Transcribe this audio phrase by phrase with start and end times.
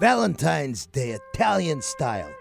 [0.00, 2.32] Valentine's Day Italian style.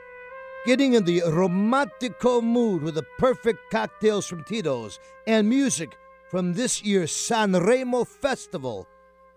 [0.65, 4.97] Getting in the romantico mood with the perfect cocktails from Tito's
[5.28, 5.97] and music
[6.31, 8.87] from this year's Sanremo Festival.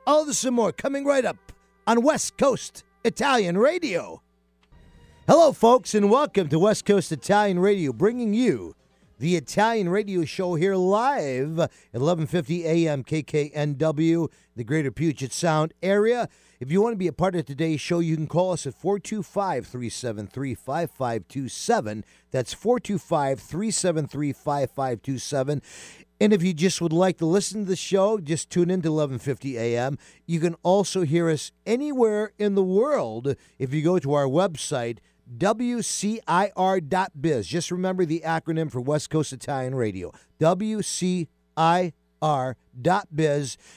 [0.06, 1.52] All this and more coming right up
[1.88, 4.22] on West Coast Italian Radio.
[5.26, 8.76] Hello, folks, and welcome to West Coast Italian Radio, bringing you
[9.22, 13.04] the Italian radio show here live at 11:50 a.m.
[13.04, 16.28] KKNW, the Greater Puget Sound area.
[16.58, 18.74] If you want to be a part of today's show, you can call us at
[18.74, 22.04] 425 373 5527.
[22.32, 25.62] That's 425 373 5527.
[26.20, 28.88] And if you just would like to listen to the show, just tune in to
[28.88, 29.98] 11:50 a.m.
[30.26, 34.98] You can also hear us anywhere in the world if you go to our website
[35.38, 35.86] WCIR.biz.
[37.46, 40.12] Just remember the acronym for West Coast Italian Radio.
[40.40, 41.26] WCIR.biz.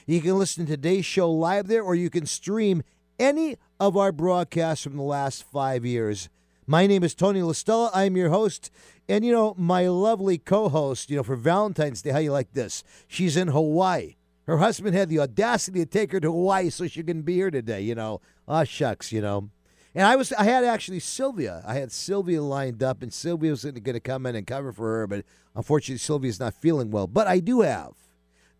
[0.06, 2.84] You can listen to today's show live there, or you can stream
[3.20, 6.30] any of our broadcasts from the last five years.
[6.68, 7.92] My name is Tony LaStella.
[7.94, 8.72] I'm your host.
[9.08, 12.54] And, you know, my lovely co host, you know, for Valentine's Day, how you like
[12.54, 12.84] this?
[13.08, 14.16] She's in Hawaii.
[14.48, 17.52] Her husband had the audacity to take her to Hawaii so she can be here
[17.52, 18.22] today, you know.
[18.48, 19.50] Ah, shucks, you know.
[19.96, 21.64] And I was, I had actually Sylvia.
[21.66, 24.98] I had Sylvia lined up, and Sylvia was going to come in and cover for
[24.98, 25.24] her, but
[25.56, 27.08] unfortunately, Sylvia's not feeling well.
[27.08, 27.94] But I do have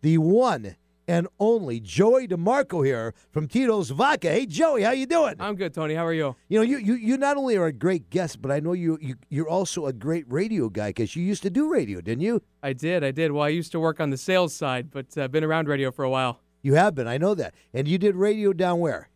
[0.00, 4.28] the one and only Joey DeMarco here from Tito's Vodka.
[4.28, 5.34] Hey, Joey, how you doing?
[5.38, 5.94] I'm good, Tony.
[5.94, 6.34] How are you?
[6.48, 8.98] You know, you you, you not only are a great guest, but I know you,
[9.00, 12.42] you you're also a great radio guy because you used to do radio, didn't you?
[12.62, 13.04] I did.
[13.04, 13.32] I did.
[13.32, 15.90] Well, I used to work on the sales side, but I've uh, been around radio
[15.90, 16.40] for a while.
[16.62, 17.06] You have been.
[17.06, 17.54] I know that.
[17.72, 19.10] And you did radio down where?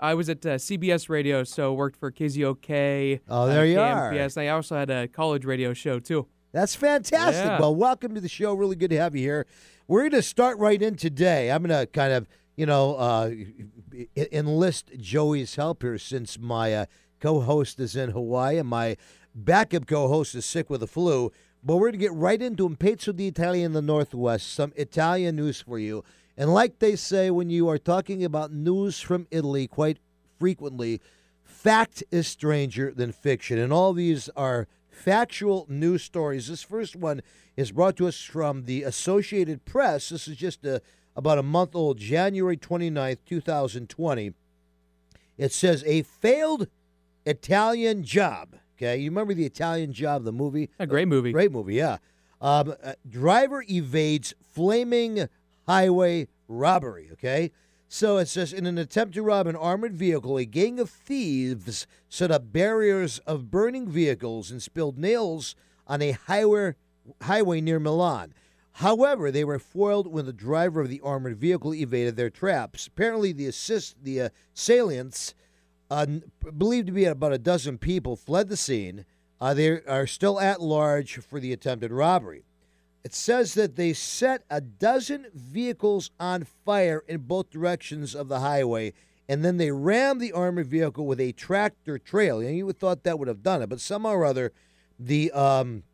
[0.00, 3.20] I was at uh, CBS Radio, so worked for KZOK.
[3.28, 4.36] Oh, there uh, you KMPS.
[4.36, 4.40] are.
[4.40, 6.26] I also had a college radio show too.
[6.52, 7.44] That's fantastic.
[7.44, 7.60] Yeah.
[7.60, 8.54] Well, welcome to the show.
[8.54, 9.46] Really good to have you here.
[9.86, 11.52] We're going to start right in today.
[11.52, 13.30] I'm going to kind of, you know, uh,
[14.16, 16.86] enlist Joey's help here since my uh,
[17.20, 18.96] co-host is in Hawaii and my
[19.34, 21.30] backup co-host is sick with the flu.
[21.62, 22.76] But we're going to get right into them.
[22.76, 26.02] Pezzo di Italia in the Northwest, some Italian news for you.
[26.36, 29.98] And like they say, when you are talking about news from Italy, quite
[30.38, 31.00] frequently,
[31.42, 33.58] fact is stranger than fiction.
[33.58, 36.48] And all these are factual news stories.
[36.48, 37.22] This first one
[37.56, 40.08] is brought to us from the Associated Press.
[40.08, 40.80] This is just a,
[41.16, 44.32] about a month old, January 29th, 2020.
[45.36, 46.68] It says a failed
[47.26, 48.56] Italian job.
[48.76, 50.70] Okay, you remember the Italian job, the movie?
[50.78, 51.32] A great movie.
[51.32, 51.98] Great movie, yeah.
[52.40, 55.28] Um, uh, driver evades flaming
[55.70, 57.08] highway robbery.
[57.12, 57.52] Okay,
[57.88, 61.86] so it says in an attempt to rob an armored vehicle, a gang of thieves
[62.08, 65.54] set up barriers of burning vehicles and spilled nails
[65.86, 66.74] on a highway
[67.22, 68.34] highway near Milan.
[68.74, 72.86] However, they were foiled when the driver of the armored vehicle evaded their traps.
[72.86, 75.34] Apparently, the assist the assailants,
[75.90, 76.06] uh,
[76.56, 79.04] believed to be about a dozen people, fled the scene.
[79.40, 82.44] Uh, they are still at large for the attempted robbery.
[83.02, 88.40] It says that they set a dozen vehicles on fire in both directions of the
[88.40, 88.92] highway,
[89.28, 92.44] and then they rammed the armored vehicle with a tractor trailer.
[92.44, 94.52] And you would thought that would have done it, but somehow or other,
[94.98, 95.84] the um,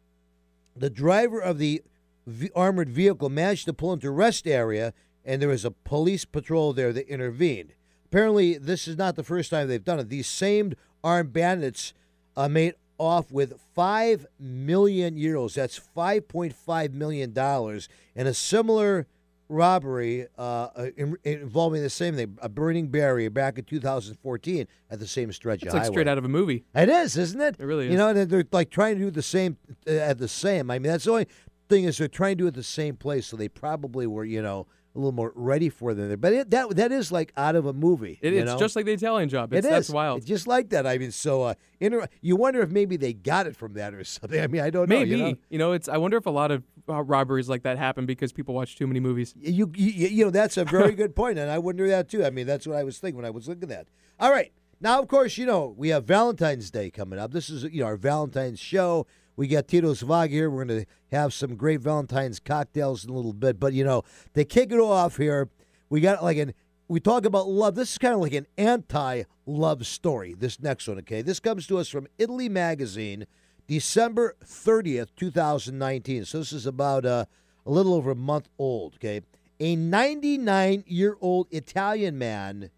[0.75, 1.83] the driver of the
[2.27, 4.93] v- armored vehicle managed to pull into a rest area,
[5.25, 7.73] and there was a police patrol there that intervened.
[8.07, 10.09] Apparently, this is not the first time they've done it.
[10.09, 10.75] These same
[11.05, 11.93] armed bandits
[12.37, 15.55] uh, made off with five million euros.
[15.55, 19.07] That's five point five million dollars, and a similar
[19.49, 24.99] robbery uh, uh, in- involving the same thing, a burning barrier back in 2014 at
[24.99, 25.93] the same stretch It's of like highway.
[25.95, 26.65] straight out of a movie.
[26.75, 27.57] It is, isn't it?
[27.59, 27.93] It really is.
[27.93, 29.57] You know, they're, like trying to do the same
[29.87, 30.71] uh, at the same.
[30.71, 31.29] I mean, that's the only
[31.69, 34.43] thing is they're trying to do it the same place, so they probably were, you
[34.43, 36.19] know, a little more ready for them.
[36.19, 38.19] But it, that that is like out of a movie.
[38.23, 38.59] It, you it's know?
[38.59, 39.53] just like the Italian job.
[39.53, 40.19] It's, It That's wild.
[40.19, 40.87] It's just like that.
[40.87, 44.03] I mean, so uh, inter- you wonder if maybe they got it from that or
[44.05, 44.41] something.
[44.41, 44.99] I mean, I don't know.
[44.99, 45.73] Maybe You know?
[45.73, 45.89] it's.
[45.89, 48.87] I wonder if a lot of uh, robberies like that happen because people watch too
[48.87, 49.35] many movies.
[49.39, 52.25] You, you, you know, that's a very good point, and I wonder that too.
[52.25, 53.89] I mean, that's what I was thinking when I was looking at.
[54.19, 57.33] All right, now of course, you know, we have Valentine's Day coming up.
[57.33, 59.07] This is you know our Valentine's show.
[59.37, 60.51] We got Tito's Vag here.
[60.51, 64.03] We're going to have some great Valentine's cocktails in a little bit, but you know,
[64.33, 65.51] they kick it off here,
[65.89, 66.55] we got like an.
[66.89, 67.75] We talk about love.
[67.75, 70.35] This is kind of like an anti-love story.
[70.35, 71.21] This next one, okay?
[71.21, 73.27] This comes to us from Italy Magazine,
[73.67, 76.25] December thirtieth, two thousand nineteen.
[76.25, 77.25] So this is about uh,
[77.65, 78.95] a little over a month old.
[78.97, 79.23] Okay,
[79.59, 82.71] a 99 year old Italian man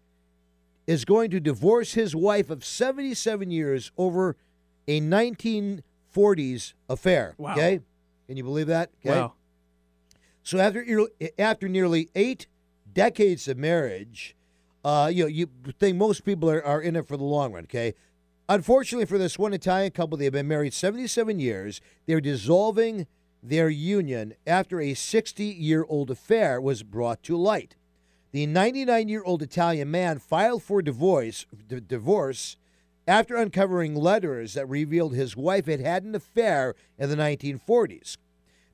[0.87, 4.35] is going to divorce his wife of 77 years over
[4.87, 4.99] a
[6.13, 7.35] 1940s affair.
[7.37, 7.53] Wow.
[7.53, 7.79] Okay,
[8.27, 8.91] can you believe that?
[9.05, 9.19] Okay.
[9.19, 9.33] Wow.
[10.43, 10.83] So after
[11.37, 12.47] after nearly eight
[12.91, 14.35] decades of marriage,
[14.83, 17.63] uh, you know, you think most people are, are in it for the long run.
[17.65, 17.93] Okay.
[18.47, 21.81] Unfortunately for this one Italian couple, they've been married 77 years.
[22.07, 23.05] They're dissolving
[23.43, 27.75] their union after a 60 year old affair was brought to light.
[28.31, 32.57] The 99 year old Italian man filed for divorce, d- divorce
[33.09, 38.17] after uncovering letters that revealed his wife had had an affair in the 1940s.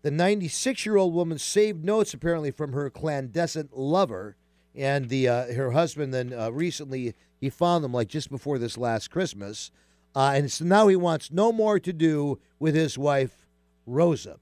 [0.02, 4.36] The 96 year old woman saved notes apparently from her clandestine lover,
[4.76, 8.78] and the uh, her husband then uh, recently he found them like just before this
[8.78, 9.72] last Christmas,
[10.14, 13.48] uh, and so now he wants no more to do with his wife
[13.88, 14.38] Rosa.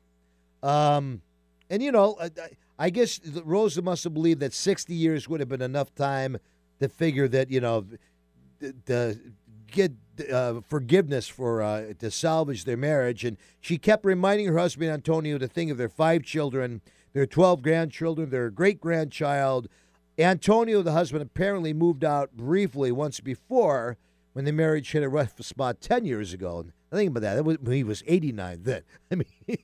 [0.63, 1.21] Um,
[1.69, 2.31] and you know, I,
[2.79, 6.37] I guess Rosa must have believed that 60 years would have been enough time
[6.79, 7.85] to figure that you know,
[8.87, 9.19] to
[9.73, 9.91] get
[10.31, 13.25] uh, forgiveness for uh, to salvage their marriage.
[13.25, 16.81] And she kept reminding her husband Antonio to think of their five children,
[17.11, 19.67] their 12 grandchildren, their great grandchild.
[20.17, 23.97] Antonio, the husband, apparently moved out briefly once before
[24.33, 26.65] when the marriage hit a rough spot 10 years ago.
[26.91, 27.35] I think about that.
[27.35, 28.83] That was when he was 89 then.
[29.11, 29.27] I mean,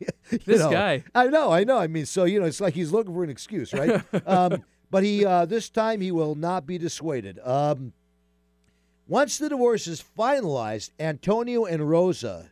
[0.46, 1.04] this know, guy.
[1.14, 1.78] I know, I know.
[1.78, 4.04] I mean, so you know, it's like he's looking for an excuse, right?
[4.28, 7.40] um, but he uh, this time he will not be dissuaded.
[7.44, 7.94] Um,
[9.10, 12.52] once the divorce is finalized, Antonio and Rosa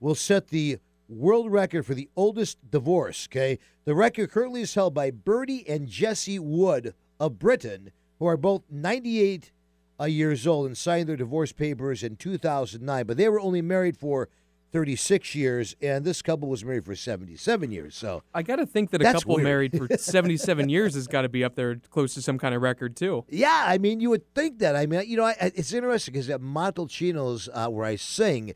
[0.00, 0.78] will set the
[1.10, 3.28] world record for the oldest divorce.
[3.30, 8.38] Okay, the record currently is held by Bertie and Jesse Wood of Britain, who are
[8.38, 9.52] both 98
[10.00, 13.04] uh, years old and signed their divorce papers in 2009.
[13.04, 14.30] But they were only married for
[14.72, 17.96] 36 years, and this couple was married for 77 years.
[17.96, 19.44] So I got to think that a couple weird.
[19.44, 22.62] married for 77 years has got to be up there close to some kind of
[22.62, 23.24] record too.
[23.28, 24.76] Yeah, I mean, you would think that.
[24.76, 28.54] I mean, you know, I, it's interesting because at Montalcino's, uh, where I sing,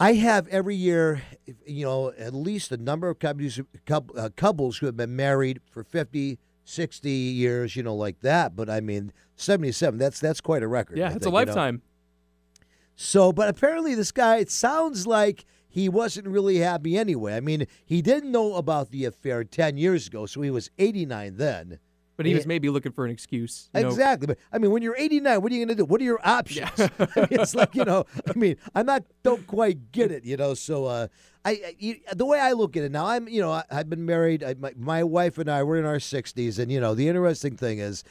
[0.00, 1.22] I have every year,
[1.64, 5.60] you know, at least a number of couples, couple, uh, couples who have been married
[5.70, 8.56] for 50, 60 years, you know, like that.
[8.56, 10.98] But I mean, 77, that's that's quite a record.
[10.98, 11.74] Yeah, I it's a lifetime.
[11.74, 11.91] you know.
[12.96, 17.34] So, but apparently this guy, it sounds like he wasn't really happy anyway.
[17.36, 21.36] I mean, he didn't know about the affair 10 years ago, so he was 89
[21.36, 21.78] then.
[22.18, 23.70] But he was maybe looking for an excuse.
[23.74, 23.88] you know.
[23.88, 24.26] Exactly.
[24.26, 25.84] But I mean, when you're 89, what are you going to do?
[25.86, 26.70] What are your options?
[26.78, 30.36] I mean, it's like, you know, I mean, I'm not, don't quite get it, you
[30.36, 30.54] know.
[30.54, 31.08] So, uh,
[31.44, 33.88] I, I you, the way I look at it now, I'm, you know, I, I've
[33.88, 34.44] been married.
[34.44, 36.58] I, my, my wife and I were in our 60s.
[36.58, 38.04] And, you know, the interesting thing is,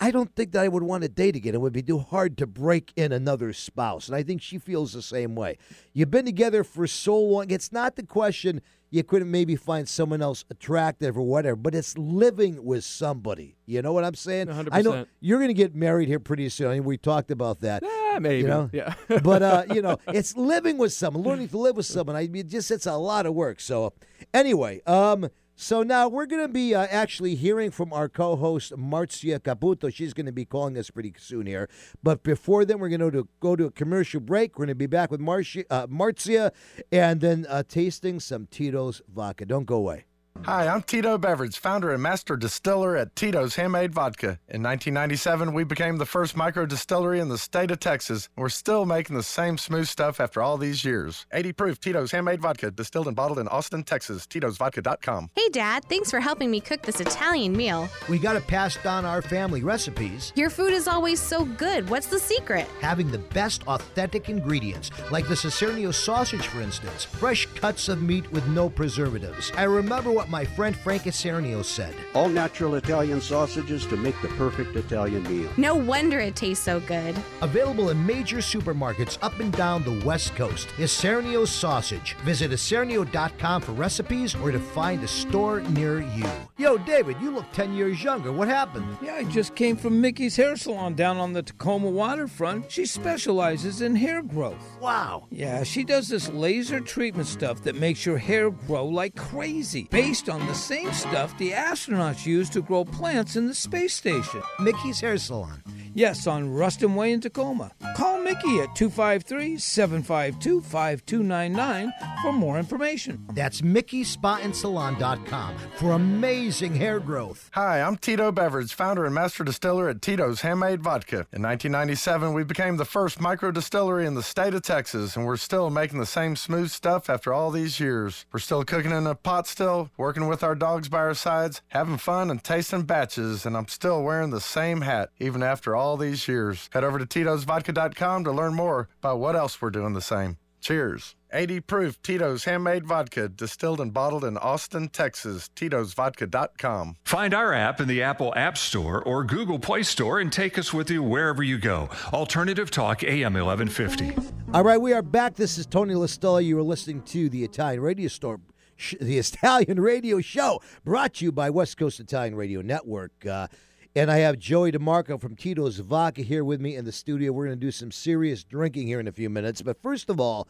[0.00, 1.54] I don't think that I would want to date again.
[1.54, 4.08] It would be too hard to break in another spouse.
[4.08, 5.56] And I think she feels the same way.
[5.92, 7.50] You've been together for so long.
[7.50, 8.60] It's not the question
[8.94, 13.56] you couldn't maybe find someone else attractive or whatever, but it's living with somebody.
[13.66, 14.50] You know what I'm saying?
[14.70, 16.68] I know you're going to get married here pretty soon.
[16.68, 17.82] I mean, we talked about that.
[17.82, 18.46] Eh, maybe.
[18.46, 18.70] know?
[18.72, 18.94] Yeah.
[19.24, 22.14] but uh, you know, it's living with someone, learning to live with someone.
[22.14, 23.58] I mean, just it's a lot of work.
[23.60, 23.94] So,
[24.32, 29.38] anyway, um, so now we're going to be uh, actually hearing from our co-host Marcia
[29.38, 29.92] Caputo.
[29.92, 31.68] She's going to be calling us pretty soon here.
[32.02, 34.58] But before then, we're going to go to a commercial break.
[34.58, 36.50] We're going to be back with Marcia, uh, Marzia,
[36.90, 39.46] and then uh, tasting some Tito's vodka.
[39.46, 40.06] Don't go away.
[40.42, 44.38] Hi, I'm Tito Beveridge, founder and master distiller at Tito's Handmade Vodka.
[44.48, 48.28] In 1997, we became the first micro distillery in the state of Texas.
[48.36, 51.24] We're still making the same smooth stuff after all these years.
[51.32, 54.26] 80 proof Tito's Handmade Vodka, distilled and bottled in Austin, Texas.
[54.26, 55.30] Tito'sVodka.com.
[55.34, 57.88] Hey, Dad, thanks for helping me cook this Italian meal.
[58.10, 60.32] We got to pass down our family recipes.
[60.36, 61.88] Your food is always so good.
[61.88, 62.66] What's the secret?
[62.80, 67.04] having the best authentic ingredients, like the Isernio sausage, for instance.
[67.04, 69.50] Fresh cuts of meat with no preservatives.
[69.56, 71.94] I remember what my friend Frank Isernio said.
[72.14, 75.50] All natural Italian sausages to make the perfect Italian meal.
[75.56, 77.14] No wonder it tastes so good.
[77.40, 80.68] Available in major supermarkets up and down the West Coast.
[80.76, 82.14] Isernio sausage.
[82.24, 86.28] Visit Isernio.com for recipes or to find a store near you.
[86.56, 88.32] Yo, David, you look 10 years younger.
[88.32, 88.96] What happened?
[89.02, 92.70] Yeah, I just came from Miki's Hair Salon down on the Tacoma waterfront.
[92.70, 94.78] She specializes in hair growth.
[94.80, 95.26] Wow.
[95.30, 100.13] Yeah, she does this laser treatment stuff that makes your hair grow like crazy, based
[100.28, 104.40] on the same stuff the astronauts use to grow plants in the space station.
[104.60, 105.60] Miki's Hair Salon.
[105.92, 107.72] Yes, on Ruston Way in Tacoma.
[107.96, 113.24] Call Miki at 253 752 5299 for more information.
[113.32, 117.50] That's MikiSpaAndSalon.com for amazing hair growth.
[117.54, 121.26] Hi, I'm Tito Beveridge, founder and master distiller at Tito's Handmade Vodka.
[121.32, 125.36] In 1997, we became the first micro distillery in the state of Texas, and we're
[125.36, 128.26] still making the same smooth stuff after all these years.
[128.32, 131.98] We're still cooking in a pot still, working with our dogs by our sides, having
[131.98, 136.26] fun and tasting batches, and I'm still wearing the same hat even after all these
[136.26, 136.68] years.
[136.72, 140.38] Head over to Tito'sVodka.com to learn more about what else we're doing the same.
[140.60, 141.14] Cheers.
[141.32, 145.50] 80 proof Tito's handmade vodka, distilled and bottled in Austin, Texas.
[145.54, 146.96] Tito'sVodka.com.
[147.04, 150.72] Find our app in the Apple App Store or Google Play Store and take us
[150.72, 151.90] with you wherever you go.
[152.12, 154.16] Alternative Talk AM 1150.
[154.54, 155.34] All right, we are back.
[155.34, 156.44] This is Tony Listella.
[156.44, 158.40] You are listening to the Italian Radio Store,
[158.76, 163.26] sh- the Italian Radio Show, brought to you by West Coast Italian Radio Network.
[163.26, 163.48] Uh,
[163.96, 167.30] and I have Joey DeMarco from Tito's Vodka here with me in the studio.
[167.30, 169.62] We're going to do some serious drinking here in a few minutes.
[169.62, 170.48] But first of all,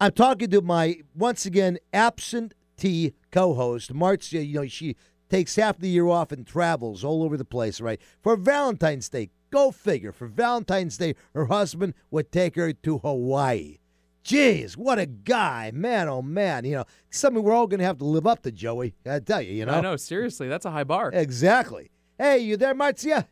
[0.00, 4.42] I'm talking to my once again absentee co-host Marcia.
[4.42, 4.96] You know, she
[5.28, 8.00] takes half the year off and travels all over the place, right?
[8.22, 10.12] For Valentine's Day, go figure.
[10.12, 13.76] For Valentine's Day, her husband would take her to Hawaii.
[14.24, 16.06] Jeez, what a guy, man!
[16.06, 18.94] Oh man, you know something we're all going to have to live up to, Joey.
[19.06, 19.72] I tell you, you know.
[19.72, 21.10] I know, seriously, that's a high bar.
[21.12, 21.90] Exactly.
[22.20, 23.26] Hey, you there, Marcia?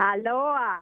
[0.00, 0.78] Aloha.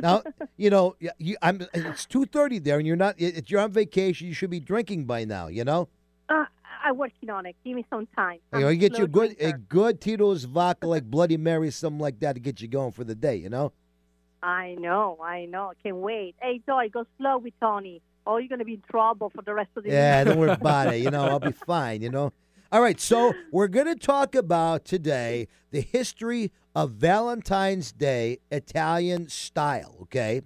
[0.00, 0.22] Now,
[0.56, 1.60] you know, you, I'm.
[1.74, 3.16] It's two thirty there, and you're not.
[3.18, 5.48] If you're on vacation, you should be drinking by now.
[5.48, 5.88] You know.
[6.30, 6.46] Uh,
[6.82, 7.56] I'm working on it.
[7.62, 8.38] Give me some time.
[8.54, 12.00] You know, you get you a good a good Tito's vodka like Bloody Mary, something
[12.00, 13.36] like that, to get you going for the day.
[13.36, 13.72] You know.
[14.42, 15.72] I know, I know.
[15.72, 16.36] I Can't wait.
[16.40, 18.00] Hey, Joy, go slow with Tony.
[18.26, 19.96] Oh, you're going to be in trouble for the rest of the day.
[19.96, 21.02] Yeah, don't worry about it.
[21.02, 22.00] You know, I'll be fine.
[22.00, 22.32] You know.
[22.72, 29.28] All right, so we're going to talk about today the history of Valentine's Day Italian
[29.28, 29.94] style.
[30.02, 30.42] Okay.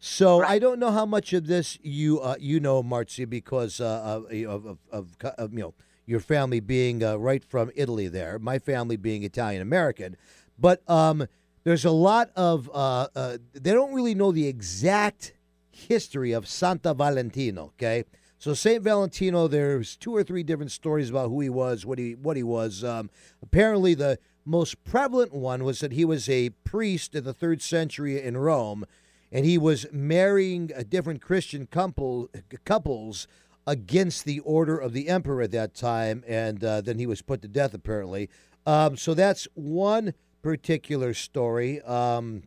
[0.00, 3.84] So I don't know how much of this you uh, you know, Marzia, because uh,
[4.04, 8.08] of, of, of, of, of you know your family being uh, right from Italy.
[8.08, 10.16] There, my family being Italian American,
[10.58, 11.28] but um,
[11.62, 15.34] there's a lot of uh, uh, they don't really know the exact
[15.70, 17.66] history of Santa Valentino.
[17.66, 18.02] Okay,
[18.42, 22.16] so Saint Valentino, there's two or three different stories about who he was, what he
[22.16, 22.82] what he was.
[22.82, 23.08] Um,
[23.40, 28.20] apparently, the most prevalent one was that he was a priest in the third century
[28.20, 28.84] in Rome,
[29.30, 32.30] and he was marrying a different Christian couple
[32.64, 33.28] couples
[33.64, 37.42] against the order of the emperor at that time, and uh, then he was put
[37.42, 38.28] to death apparently.
[38.66, 41.80] Um, so that's one particular story.
[41.82, 42.42] Um,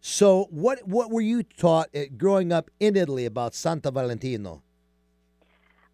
[0.00, 4.62] so what what were you taught uh, growing up in Italy about Santa Valentino?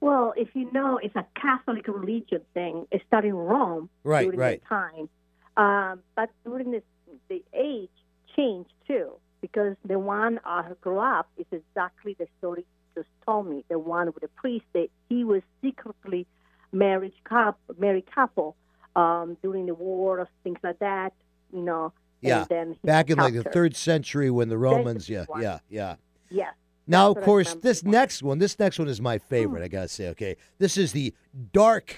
[0.00, 2.86] Well, if you know, it's a Catholic religion thing.
[2.90, 4.62] It started in Rome Right, during right.
[4.62, 5.08] the time.
[5.56, 6.82] Um, but during this,
[7.28, 7.88] the age
[8.36, 13.48] changed too, because the one I grew up is exactly the story you just told
[13.48, 13.64] me.
[13.68, 16.26] The one with the priest, that he was secretly
[16.72, 18.54] married couple, married couple
[18.94, 21.14] um, during the war, or things like that.
[21.52, 21.92] You know.
[22.20, 23.52] Yeah, And then he back in like the captured.
[23.52, 25.42] third century when the Romans, yeah, one.
[25.42, 25.96] yeah, yeah.
[26.30, 26.54] Yes.
[26.88, 29.62] Now, of course, this next one, this next one is my favorite.
[29.64, 31.12] I gotta say, okay, this is the
[31.52, 31.94] dark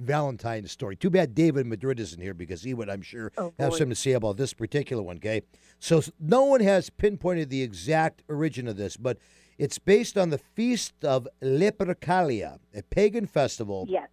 [0.00, 0.96] Valentine story.
[0.96, 3.94] Too bad David Madrid isn't here because he would, I'm sure, Oh, have something to
[3.94, 5.16] say about this particular one.
[5.16, 5.42] Okay,
[5.78, 9.18] so no one has pinpointed the exact origin of this, but
[9.58, 14.08] it's based on the feast of Lupercalia, a pagan festival Yes.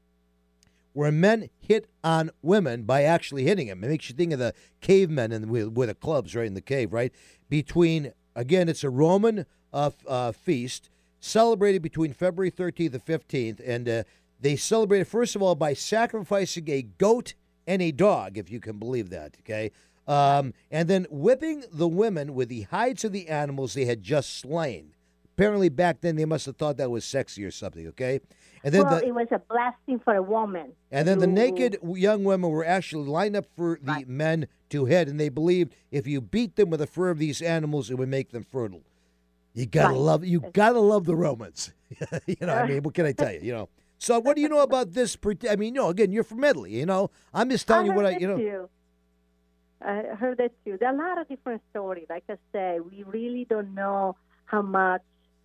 [0.97, 3.83] Where men hit on women by actually hitting them.
[3.83, 6.59] It makes you think of the cavemen and with, with the clubs right in the
[6.59, 7.13] cave, right?
[7.49, 10.89] Between again, it's a Roman uh, uh, feast
[11.19, 14.03] celebrated between February 13th and 15th, and uh,
[14.41, 17.35] they celebrate it first of all by sacrificing a goat
[17.67, 19.37] and a dog, if you can believe that.
[19.41, 19.69] Okay.
[20.07, 24.39] Um, and then whipping the women with the hides of the animals they had just
[24.39, 24.95] slain.
[25.35, 27.85] Apparently, back then they must have thought that was sexy or something.
[27.89, 28.19] Okay,
[28.67, 30.73] and then well, the it was a blessing for a woman.
[30.91, 35.07] and then the naked young women were actually lined up for the men to hit,
[35.07, 38.09] and they believed if you beat them with the fur of these animals, it would
[38.09, 38.83] make them fertile.
[39.53, 39.97] You gotta Right.
[39.97, 41.71] love you gotta love the Romans.
[42.27, 43.39] you know, I mean, what can I tell you?
[43.41, 43.69] You know.
[43.99, 45.17] So, what do you know about this?
[45.49, 46.77] I mean, you know, again, you're from Italy.
[46.77, 48.37] You know, I'm just telling I you what I, you know.
[48.37, 48.69] Too.
[49.81, 50.77] I heard that too.
[50.77, 52.07] There are a lot of different stories.
[52.09, 55.03] Like I say, we really don't know how much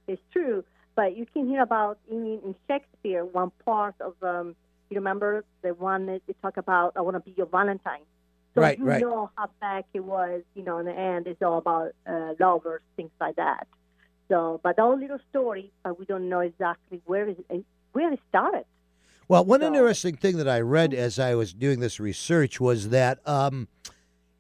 [0.09, 0.65] is true,
[0.95, 4.55] but you can hear about in, in Shakespeare one part of um.
[4.91, 6.93] You remember the one that they talk about?
[6.97, 8.03] I want to be your Valentine.
[8.55, 9.01] So Right, you right.
[9.01, 10.43] know how back it was.
[10.55, 13.67] You know, in the end, it's all about uh, lovers, things like that.
[14.29, 18.21] So, but all little story, but we don't know exactly where is it, where it
[18.29, 18.67] started.
[19.29, 22.91] Well, one So- interesting thing that I read as I was doing this research was
[22.91, 23.69] that, um,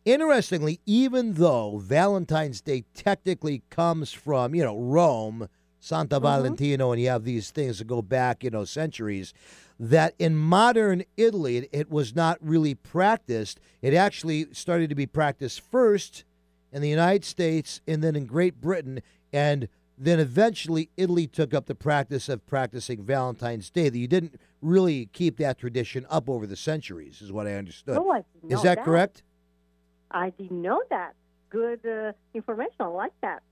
[0.04, 5.48] interestingly, even though Valentine's Day technically comes from, you know, Rome,
[5.82, 9.34] Santa Valentino, and you have these things that go back, you know, centuries,
[9.80, 13.58] that in modern Italy, it, it was not really practiced.
[13.82, 16.22] It actually started to be practiced first
[16.70, 19.02] in the United States and then in Great Britain.
[19.32, 19.66] And
[19.98, 23.88] then eventually Italy took up the practice of practicing Valentine's Day.
[23.88, 27.98] That you didn't really keep that tradition up over the centuries, is what I understood.
[27.98, 28.84] Oh, I is that, that.
[28.84, 29.24] correct?
[30.12, 31.16] I didn't know that.
[31.50, 32.76] Good uh, information.
[32.78, 33.42] I like that.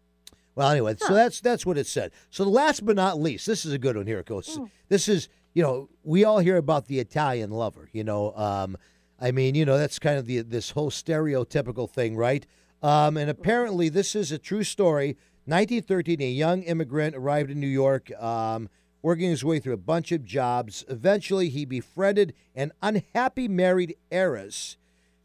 [0.55, 2.13] Well, anyway, so that's that's what it said.
[2.31, 4.51] So last but not least, this is a good one here, Coach.
[4.89, 7.89] This is you know we all hear about the Italian lover.
[7.93, 8.77] You know, um,
[9.21, 12.47] I mean, you know that's kind of the this whole stereotypical thing, right?
[12.83, 15.17] Um, and apparently, this is a true story.
[15.47, 18.69] 1913, a young immigrant arrived in New York, um,
[19.03, 20.85] working his way through a bunch of jobs.
[20.89, 24.77] Eventually, he befriended an unhappy married heiress.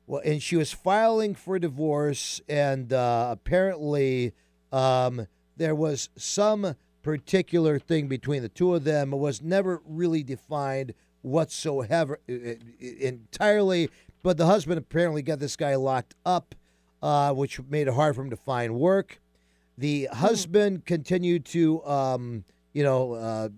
[0.08, 4.34] Well, and she was filing for divorce, and uh, apparently,
[4.72, 9.14] um, there was some particular thing between the two of them.
[9.14, 12.20] It was never really defined whatsoever
[12.80, 13.90] entirely.
[14.24, 16.56] But the husband apparently got this guy locked up,
[17.02, 19.22] uh, which made it hard for him to find work.
[19.78, 22.44] The husband continued to, um,
[22.74, 23.50] you know, uh,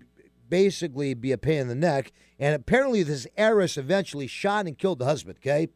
[0.50, 2.12] basically be a pain in the neck.
[2.40, 5.38] And apparently, this heiress eventually shot and killed the husband.
[5.40, 5.70] Okay.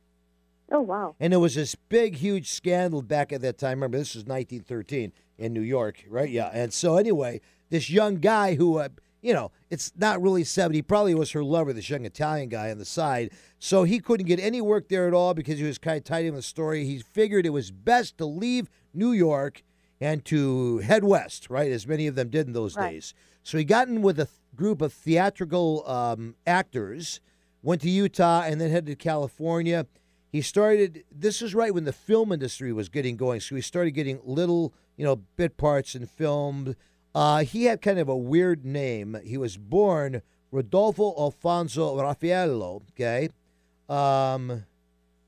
[0.72, 1.16] Oh wow.
[1.20, 3.80] And there was this big, huge scandal back at that time.
[3.80, 6.30] Remember, this was 1913 in New York, right?
[6.30, 6.50] Yeah.
[6.54, 8.90] And so, anyway, this young guy who, uh,
[9.22, 12.72] you know, it's not really 70, he probably was her lover, this young Italian guy
[12.72, 13.32] on the side.
[13.60, 16.26] So he couldn't get any work there at all because he was kind of tied
[16.26, 16.86] in the story.
[16.86, 19.64] He figured it was best to leave New York
[20.00, 21.72] and to head west, right?
[21.72, 22.94] As many of them did in those Right.
[22.94, 23.14] days.
[23.44, 27.20] So he got in with a th- group of theatrical um, actors,
[27.62, 29.86] went to Utah, and then headed to California.
[30.32, 31.04] He started.
[31.12, 34.74] This is right when the film industry was getting going, so he started getting little,
[34.98, 36.76] you know, bit parts in film.
[37.14, 39.18] Uh, he had kind of a weird name.
[39.24, 40.22] He was born
[40.52, 42.84] Rodolfo Alfonso Raffaello.
[42.92, 43.30] Okay,
[43.90, 44.64] um,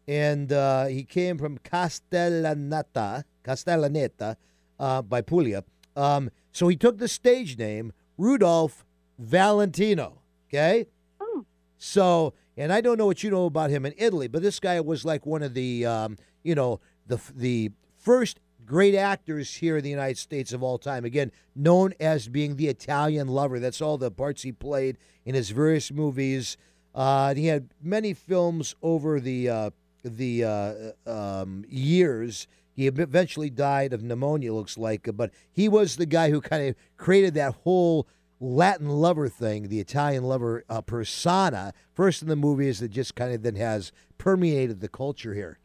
[0.08, 4.38] and uh, he came from Castellaneta, Castellaneta,
[4.80, 5.64] uh, by Puglia.
[5.96, 8.86] Um, so he took the stage name Rudolph
[9.20, 10.22] Valentino.
[10.50, 10.88] Okay.
[11.20, 11.46] Oh.
[11.78, 14.80] So, and I don't know what you know about him in Italy, but this guy
[14.80, 19.84] was like one of the, um, you know, the the first great actors here in
[19.84, 21.06] the United States of all time.
[21.06, 23.60] Again, known as being the Italian lover.
[23.60, 26.58] That's all the parts he played in his various movies.
[26.96, 29.70] Uh, he had many films over the uh,
[30.04, 32.48] the uh, um, years.
[32.76, 36.76] He eventually died of pneumonia, looks like, but he was the guy who kind of
[36.98, 38.08] created that whole
[38.44, 43.34] Latin lover thing, the Italian lover uh, persona, first in the movies that just kind
[43.34, 45.60] of then has permeated the culture here.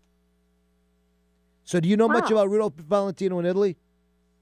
[1.65, 3.77] So, do you know much about Rudolph Valentino in Italy?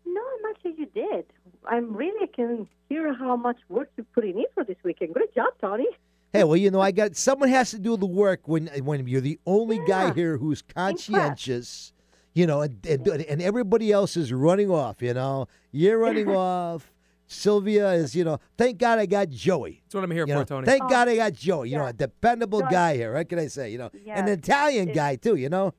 [0.04, 1.24] No, I'm actually you did.
[1.66, 5.14] I'm really can hear how much work you put in for this weekend.
[5.14, 5.86] Great job, Tony.
[6.32, 9.22] Hey, well, you know, I got someone has to do the work when when you're
[9.22, 11.94] the only guy here who's conscientious,
[12.34, 15.00] you know, and, and and everybody else is running off.
[15.00, 16.92] You know, you're running off.
[17.26, 19.82] Sylvia is, you know, thank God I got Joey.
[19.84, 20.66] That's what I'm here You for, know, Tony.
[20.66, 21.70] Thank Oh, God I got Joey.
[21.70, 23.12] You know, a dependable Joy- guy here.
[23.14, 23.70] What can I say?
[23.72, 25.34] You know, an Italian It- guy too.
[25.36, 25.74] You know.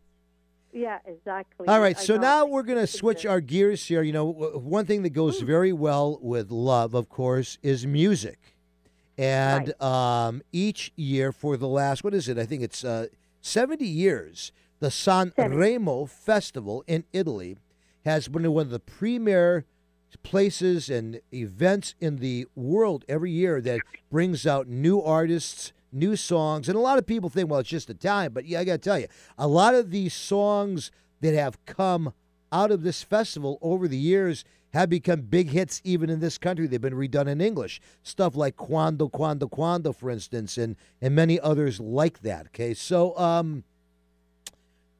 [0.73, 1.67] Yeah, exactly.
[1.67, 3.29] All right, I so now we're going to switch good.
[3.29, 4.03] our gears here.
[4.03, 8.37] You know, one thing that goes very well with love, of course, is music.
[9.17, 12.37] And um, each year for the last, what is it?
[12.37, 13.07] I think it's uh,
[13.41, 17.57] 70 years, the San Remo Festival in Italy
[18.05, 19.65] has been one of the premier
[20.23, 26.67] places and events in the world every year that brings out new artists, new songs.
[26.69, 28.33] And a lot of people think, well, it's just Italian.
[28.33, 30.91] But yeah, I got to tell you, a lot of these songs
[31.21, 32.13] that have come
[32.51, 36.67] out of this festival over the years have become big hits even in this country.
[36.67, 37.81] They've been redone in English.
[38.03, 42.47] Stuff like Quando, Quando, Quando, for instance, and, and many others like that.
[42.47, 43.63] Okay, so um,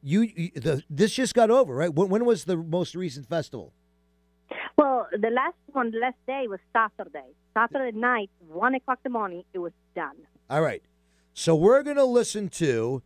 [0.01, 1.93] you, you the this just got over, right?
[1.93, 3.73] When, when was the most recent festival?
[4.77, 7.33] Well, the last one, the last day was Saturday.
[7.53, 10.15] Saturday night, one o'clock in the morning, it was done.
[10.49, 10.83] All right.
[11.33, 13.01] So we're going to listen to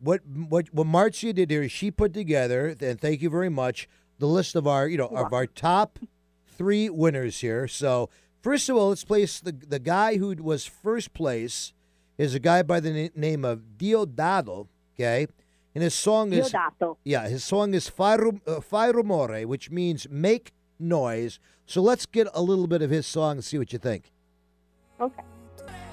[0.00, 1.68] what what what Marcia did here.
[1.68, 5.32] She put together, and thank you very much, the list of our you know of
[5.32, 5.98] our top
[6.46, 7.66] three winners here.
[7.68, 8.10] So
[8.42, 11.72] first of all, let's place the the guy who was first place
[12.18, 14.68] is a guy by the na- name of Diodato.
[14.94, 15.26] Okay,
[15.74, 16.96] and his song is Diodato.
[17.04, 21.38] yeah, his song is Fai Rum- uh, Fai Rumore, which means make noise.
[21.66, 24.10] So let's get a little bit of his song and see what you think.
[25.00, 25.22] Okay.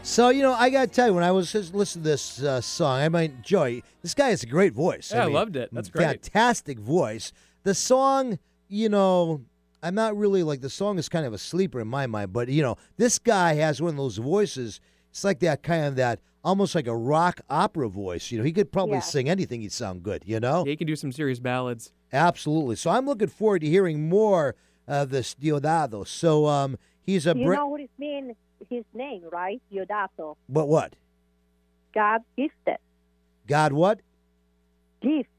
[0.03, 2.59] So you know, I gotta tell you, when I was just listening to this uh,
[2.61, 5.11] song, I mean, Joey, this guy has a great voice.
[5.13, 5.69] Yeah, I mean, loved it.
[5.71, 6.05] That's great.
[6.05, 7.31] Fantastic voice.
[7.63, 9.41] The song, you know,
[9.83, 12.49] I'm not really like the song is kind of a sleeper in my mind, but
[12.49, 14.79] you know, this guy has one of those voices.
[15.11, 18.31] It's like that kind of that almost like a rock opera voice.
[18.31, 19.01] You know, he could probably Yeah.
[19.01, 19.61] sing anything.
[19.61, 20.23] He'd sound good.
[20.25, 21.91] You know, Yeah, he can do some serious ballads.
[22.11, 22.75] absolutely.
[22.77, 24.55] So I'm looking forward to hearing more
[24.87, 26.07] of this Diodato.
[26.07, 28.35] So um, he's a You Brit- know what it means?
[28.69, 29.61] His name, right?
[29.73, 30.35] Diodato.
[30.47, 30.93] But what
[31.93, 32.77] God gifted.
[33.47, 33.99] God what
[35.01, 35.29] Gift.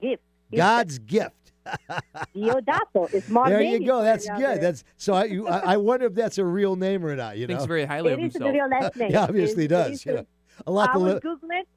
[0.00, 0.22] Gift.
[0.50, 0.56] Gifted.
[0.58, 1.32] God's gift.
[2.34, 3.12] Diodato.
[3.12, 4.02] is more there you go.
[4.02, 4.44] That's good.
[4.44, 4.58] other.
[4.60, 5.14] That's so.
[5.14, 7.36] I, you, I I wonder if that's a real name or not.
[7.38, 8.54] You know, Thinks very highly of It is the himself.
[8.54, 9.10] real last name.
[9.10, 9.92] he obviously It- it does.
[9.92, 10.26] is You a- know,
[10.66, 11.22] a lot I to was live.
[11.22, 11.68] Googling it.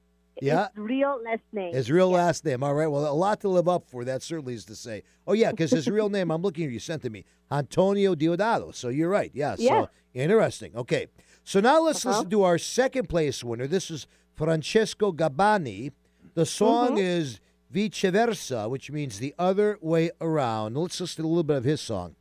[0.42, 0.68] Yeah.
[0.68, 1.74] It's real last name.
[1.74, 2.18] His real Yeah.
[2.18, 2.64] last name.
[2.64, 2.88] All right.
[2.88, 4.04] Well, a lot to live up for.
[4.06, 5.04] That certainly is to say.
[5.28, 6.32] Oh yeah, because his real name.
[6.32, 6.72] I'm looking.
[6.72, 8.74] You sent to me, Antonio Diodato.
[8.74, 9.32] So you're right.
[9.34, 9.56] Yeah.
[9.58, 9.82] Yeah.
[9.84, 10.76] So interesting.
[10.76, 11.08] Okay.
[11.44, 12.18] So now let's Uh-huh.
[12.18, 13.68] listen to our second place winner.
[13.68, 15.92] This is Francesco Gabbani.
[16.36, 16.98] The song Mm-hmm.
[16.98, 17.40] is
[17.74, 20.78] Viceversa, which means the other way around.
[20.78, 22.16] Let's listen to a little bit of his song.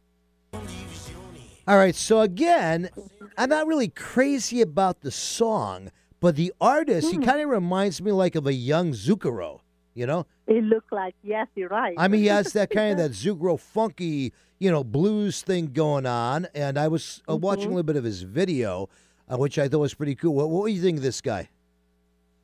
[0.52, 1.94] All right.
[1.94, 2.88] So again,
[3.36, 7.20] I'm not really crazy about the song, but the artist, Hmm.
[7.20, 9.60] he kind of reminds me like of a young Zucchero.
[9.94, 11.94] You know, It looked like yes, you're right.
[11.98, 16.06] I mean, he has that kind of that Zucchero funky, you know, blues thing going
[16.06, 16.46] on.
[16.54, 18.88] And I was uh, watching a little bit of his video,
[19.28, 20.34] uh, which I thought was pretty cool.
[20.34, 21.48] What, what do you think of this guy?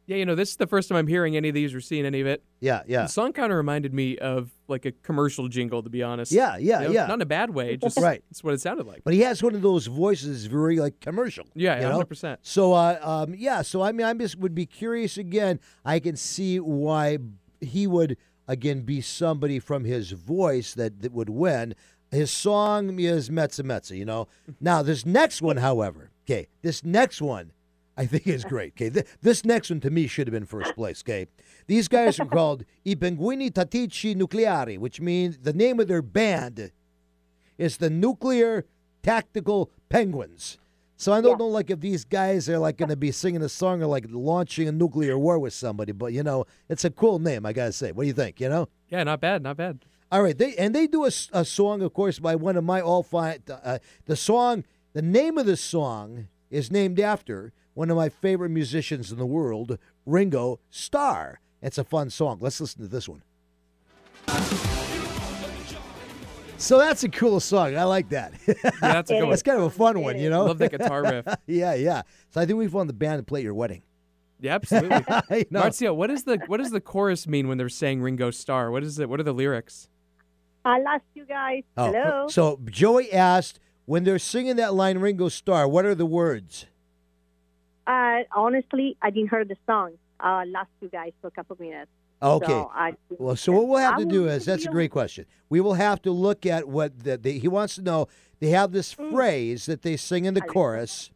[0.07, 2.05] Yeah, you know, this is the first time I'm hearing any of these or seeing
[2.05, 2.43] any of it.
[2.61, 6.03] Yeah, yeah, The song kind of reminded me of like a commercial jingle, to be
[6.03, 6.31] honest.
[6.31, 7.07] yeah, yeah, You know, yeah.
[7.07, 8.23] Not in a bad way, just Right.
[8.31, 9.03] it's what it sounded like.
[9.05, 11.47] But he has one of those voices, very like commercial.
[11.55, 12.37] Yeah, yeah, 100%.
[12.43, 13.63] So, uh, um, yeah.
[13.63, 15.59] So, I mean, I just would be curious again.
[15.85, 17.19] I can see why
[17.61, 21.75] he would again be somebody from his voice that, that would win.
[22.11, 24.29] His song is Metza Metza, you know.
[24.61, 27.53] Now, this next one, however, okay, this next one
[27.97, 28.73] I think is great.
[28.73, 31.03] Okay, Th- this next one to me should have been first place.
[31.03, 31.27] Okay,
[31.67, 36.73] these guys are called I Pinguini Tattici Nucleari, which means the name of their band
[37.57, 38.65] is the Nuclear
[39.03, 40.59] Tactical Penguins.
[40.97, 43.49] So I don't know, like, if these guys are like going to be singing a
[43.49, 47.19] song or like launching a nuclear war with somebody, but you know, it's a cool
[47.19, 47.45] name.
[47.45, 47.93] I gotta say.
[47.93, 48.41] What do you think?
[48.41, 48.69] You know.
[48.89, 49.85] Yeah, not bad, not bad.
[50.11, 52.81] All right, they and they do a, a song, of course, by one of my
[52.81, 53.39] all fine.
[53.49, 58.51] Uh, the song, the name of the song is named after one of my favorite
[58.51, 61.41] musicians in the world, Ringo Starr.
[61.63, 62.39] It's a fun song.
[62.41, 63.23] Let's listen to this one.
[66.57, 67.77] So that's a cool song.
[67.77, 68.33] I like that.
[68.47, 69.31] Yeah, that's a good one.
[69.31, 70.45] That's kind of a fun one, you know.
[70.45, 71.27] Love that guitar riff.
[71.47, 72.03] yeah, yeah.
[72.31, 73.83] So I think we've found the band to play at your wedding.
[74.41, 75.05] Yeah, absolutely.
[75.31, 75.61] You know?
[75.61, 78.71] Marcia, what is the what does the chorus mean when they're saying Ringo Starr?
[78.71, 79.09] What is it?
[79.09, 79.89] What are the lyrics?
[80.65, 81.63] I lost you guys.
[81.77, 82.27] Oh, Hello.
[82.29, 85.69] So Joey asked when they're singing that line, Ringo Starr.
[85.69, 86.67] What are the words?
[87.87, 89.93] Uh, honestly, I didn't hear the song.
[90.21, 91.91] I lost you guys for a couple minutes.
[92.23, 92.47] Okay.
[92.47, 95.27] So I, Well, so what we'll have to do is that's a great question.
[95.51, 98.09] We will have to look at what the, the, he wants to know.
[98.41, 99.13] They have this Mm.
[99.13, 101.11] phrase that they sing in the chorus,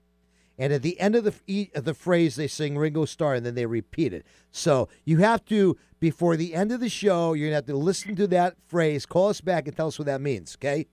[0.58, 3.54] and at the end of the of the phrase they sing Ringo Starr, and then
[3.54, 4.26] they repeat it.
[4.50, 8.14] So you have to before the end of the show, you're gonna have to listen
[8.16, 10.56] to that phrase, call us back, and tell us what that means.
[10.56, 10.86] Okay?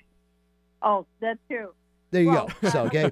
[0.86, 1.74] Oh, that's true.
[2.12, 2.70] There you Well, go.
[2.70, 3.12] So okay.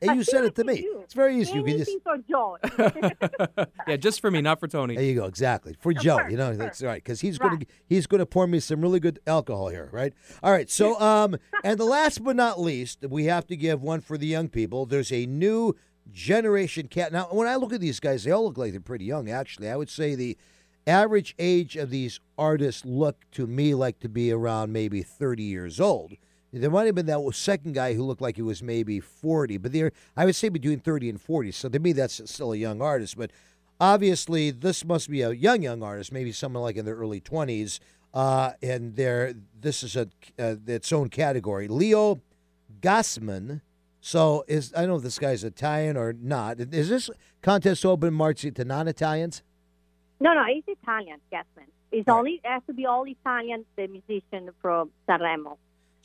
[0.00, 0.86] And you said it to me.
[1.02, 1.54] It's very easy.
[1.54, 3.66] You can just Anything for Joe.
[3.88, 4.94] yeah, just for me, not for Tony.
[4.94, 5.24] There you go.
[5.24, 6.18] Exactly for Joe.
[6.18, 9.00] course, You know of that's right because he's gonna he's gonna pour me some really
[9.00, 9.88] good alcohol here.
[9.90, 10.12] Right.
[10.42, 10.70] All right.
[10.70, 14.26] So um and the last but not least, we have to give one for the
[14.26, 14.86] young people.
[14.86, 15.74] There's a new
[16.12, 17.12] generation cat.
[17.12, 19.28] Now, when I look at these guys, they all look like they're pretty young.
[19.28, 20.36] Actually, I would say the
[20.86, 25.80] average age of these artists look to me like to be around maybe 30 years
[25.80, 26.12] old.
[26.52, 29.72] There might have been that second guy who looked like he was maybe 40, but
[29.72, 31.52] they're, I would say between 30 and 40.
[31.52, 33.18] So to me, that's still a young artist.
[33.18, 33.30] But
[33.78, 37.80] obviously, this must be a young, young artist, maybe someone like in their early 20s.
[38.14, 40.08] Uh, and they're, this is a
[40.38, 41.68] uh, its own category.
[41.68, 42.20] Leo
[42.80, 43.60] Gassman.
[44.00, 46.60] So is I don't know if this guy's Italian or not.
[46.60, 47.10] Is this
[47.42, 49.42] contest open, Marcy, to non-Italians?
[50.20, 51.66] no, no, he's Italian, Gassman.
[51.90, 53.64] It's only it has to be all Italian.
[53.76, 55.58] The musician from Sanremo.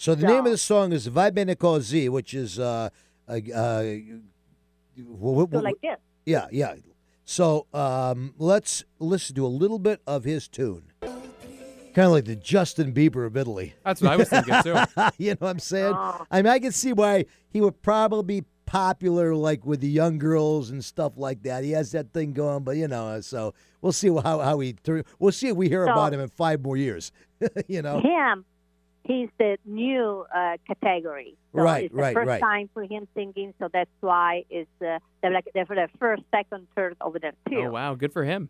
[0.03, 2.89] So the name of the song is "Vai bene così," which is uh,
[3.25, 3.83] uh, uh
[4.97, 5.95] wh- wh- So wh- like this.
[6.25, 6.75] yeah, yeah.
[7.23, 10.91] So um, let's listen to a little bit of his tune.
[11.01, 13.75] Kind of like the Justin Bieber of Italy.
[13.85, 14.75] That's what I was thinking too.
[15.17, 15.93] you know what I'm saying?
[15.95, 16.25] Oh.
[16.29, 20.17] I mean, I can see why he would probably be popular, like with the young
[20.17, 21.63] girls and stuff like that.
[21.63, 24.75] He has that thing going, but you know, so we'll see how how he.
[25.17, 27.13] We'll see if we hear So- about him in five more years.
[27.69, 28.43] you know, Him,
[29.03, 31.35] he's the new uh, category.
[31.53, 32.41] So Right, It's the right, first right.
[32.41, 36.23] time for him singing, so that's why it's uh, they're like they're for the first,
[36.31, 37.65] second, third over there too.
[37.67, 38.49] Oh wow, good for him.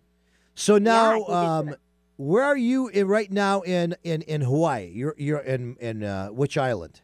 [0.55, 1.75] so now, he did um,
[2.17, 4.91] where are you in right now in in in Hawaii?
[4.93, 7.01] You're you're in in uh, which island?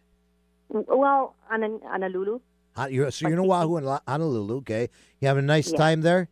[0.70, 2.40] Well, Ana- Honolulu.
[2.76, 4.58] Hon- You're, so you're in Oahu and Honolulu.
[4.58, 5.78] Okay, you having a nice Yeah.
[5.78, 6.30] time there.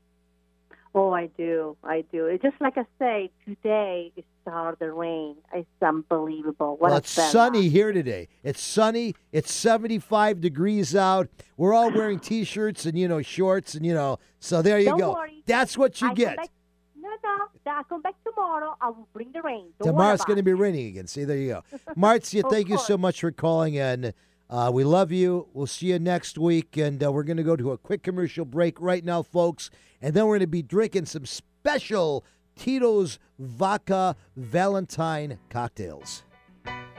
[0.97, 1.77] Oh, I do.
[1.83, 2.25] I do.
[2.25, 5.35] It's just like I say, today it started the rain.
[5.53, 6.71] It's unbelievable.
[6.77, 8.29] What well, it's sunny here today.
[8.43, 9.13] It's sunny.
[9.31, 11.29] It's 75 degrees out.
[11.55, 14.17] We're all wearing t-shirts and you know shorts and you know.
[14.39, 15.13] So there you Don't go.
[15.13, 15.43] worry.
[15.45, 16.33] That's what you I get.
[16.33, 16.51] Collect,
[16.99, 17.09] no.
[17.63, 18.75] Then I come back tomorrow.
[18.81, 19.67] I will bring the rain.
[19.79, 21.05] Don't Tomorrow's going to be raining again.
[21.05, 21.63] See, there you go.
[21.95, 24.13] Marcia, thank you so much for calling in.
[24.49, 25.47] Uh, we love you.
[25.53, 26.77] We'll see you next week.
[26.77, 29.69] And uh, we're going to go to a quick commercial break right now, folks.
[30.01, 32.23] And then we're going to be drinking some special
[32.55, 36.23] Tito's Vodka Valentine cocktails.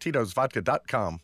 [0.00, 1.20] Tito'sVodka.com.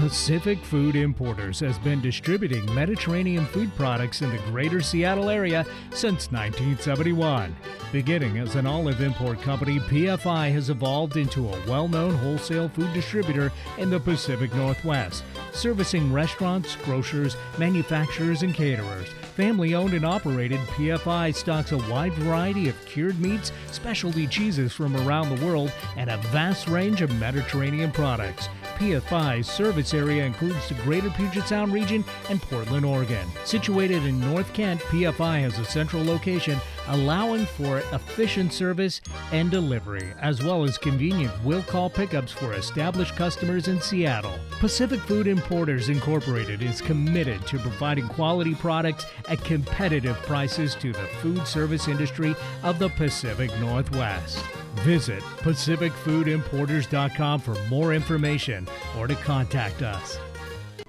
[0.00, 6.32] Pacific Food Importers has been distributing Mediterranean food products in the greater Seattle area since
[6.32, 7.54] 1971.
[7.92, 12.92] Beginning as an olive import company, PFI has evolved into a well known wholesale food
[12.94, 19.08] distributor in the Pacific Northwest, servicing restaurants, grocers, manufacturers, and caterers.
[19.36, 24.96] Family owned and operated, PFI stocks a wide variety of cured meats, specialty cheeses from
[24.96, 28.48] around the world, and a vast range of Mediterranean products.
[28.80, 33.26] PFI's service area includes the greater Puget Sound region and Portland, Oregon.
[33.44, 36.58] Situated in North Kent, PFI has a central location
[36.88, 39.00] allowing for efficient service
[39.32, 44.34] and delivery, as well as convenient will call pickups for established customers in Seattle.
[44.60, 51.08] Pacific Food Importers Incorporated is committed to providing quality products at competitive prices to the
[51.20, 54.44] food service industry of the Pacific Northwest.
[54.76, 58.66] Visit PacificFoodImporters.com for more information
[58.98, 60.18] or to contact us.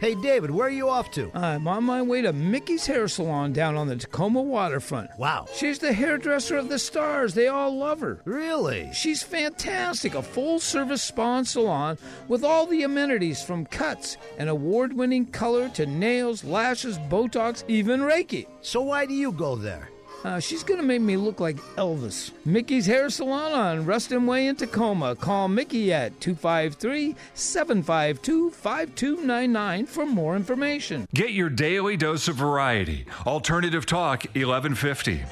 [0.01, 1.29] Hey, David, where are you off to?
[1.35, 5.11] I'm on my way to Miki's Hair Salon down on the Tacoma waterfront.
[5.19, 5.45] Wow.
[5.53, 7.35] She's the hairdresser of the stars.
[7.35, 8.19] They all love her.
[8.25, 8.89] Really?
[8.95, 10.15] She's fantastic.
[10.15, 15.27] A full service spa and salon with all the amenities from cuts and award winning
[15.27, 18.47] color to nails, lashes, Botox, even Reiki.
[18.61, 19.90] So why do you go there?
[20.23, 22.31] Uh, she's going to make me look like Elvis.
[22.45, 25.15] Miki's Hair Salon on Ruston Way in Tacoma.
[25.15, 31.07] Call Miki at 253 752 5299 for more information.
[31.13, 33.05] Get your daily dose of variety.
[33.25, 35.23] Alternative Talk 1150.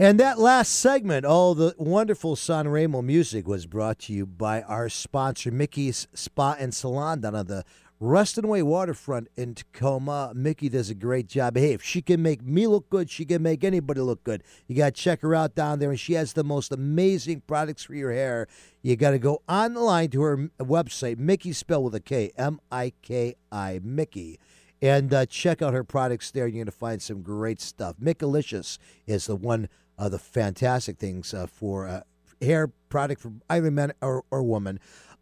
[0.00, 4.62] And that last segment, all the wonderful San Remo music was brought to you by
[4.62, 7.64] our sponsor, Miki's Spa and Salon down on the
[8.00, 10.32] Ruston Way waterfront in Tacoma.
[10.34, 11.56] Miki does a great job.
[11.56, 14.44] Hey, if she can make me look good, she can make anybody look good.
[14.66, 17.82] You got to check her out down there, and she has the most amazing products
[17.82, 18.46] for your hair.
[18.82, 22.92] You got to go online to her website, Miki spelled with a K, M I
[23.02, 24.38] K I, Miki
[24.80, 26.46] and uh, check out her products there.
[26.46, 27.96] You're going to find some great stuff.
[28.02, 32.02] Mickalicious is the one of the fantastic things uh, for uh,
[32.40, 34.78] hair product for either man or, or woman.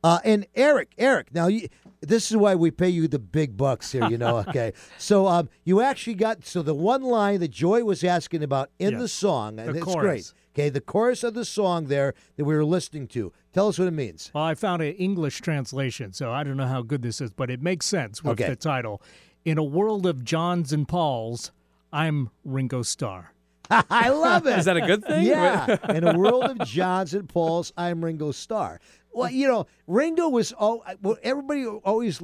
[0.07, 1.69] Uh, and Eric, Eric, now you,
[2.01, 4.37] this is why we pay you the big bucks here, you know.
[4.49, 8.71] Okay, so um, you actually got so the one line that Joy was asking about
[8.79, 10.33] in Yes, the song, and the it's chorus.
[10.33, 10.33] great.
[10.55, 13.33] Okay, the chorus of the song there that we were listening to.
[13.53, 14.31] Tell us what it means.
[14.33, 17.51] Well, I found an English translation, so I don't know how good this is, but
[17.51, 18.49] it makes sense with Okay.
[18.51, 19.03] the title.
[19.45, 21.51] In a world of Johns and Pauls,
[21.93, 23.33] I'm Ringo Starr.
[23.71, 24.59] I love it.
[24.59, 25.27] Is that a good thing?
[25.27, 25.77] Yeah.
[25.91, 28.81] In a world of Johns and Pauls, I'm Ringo Starr.
[29.17, 32.21] Well, you know, Ringo was all what everybody always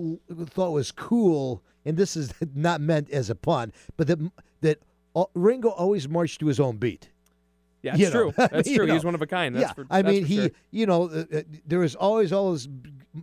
[0.51, 4.19] thought was cool, and this is not meant as a pun, but that
[4.61, 4.83] that
[5.35, 7.09] Ringo always marched to his own beat.
[7.83, 8.35] Yeah, You know, true.
[8.37, 8.87] That's true.
[8.87, 9.57] know, He's one of a kind.
[9.57, 10.51] That's yeah, for, I mean, he, sure.
[10.71, 12.69] you know, uh, uh, there was always all this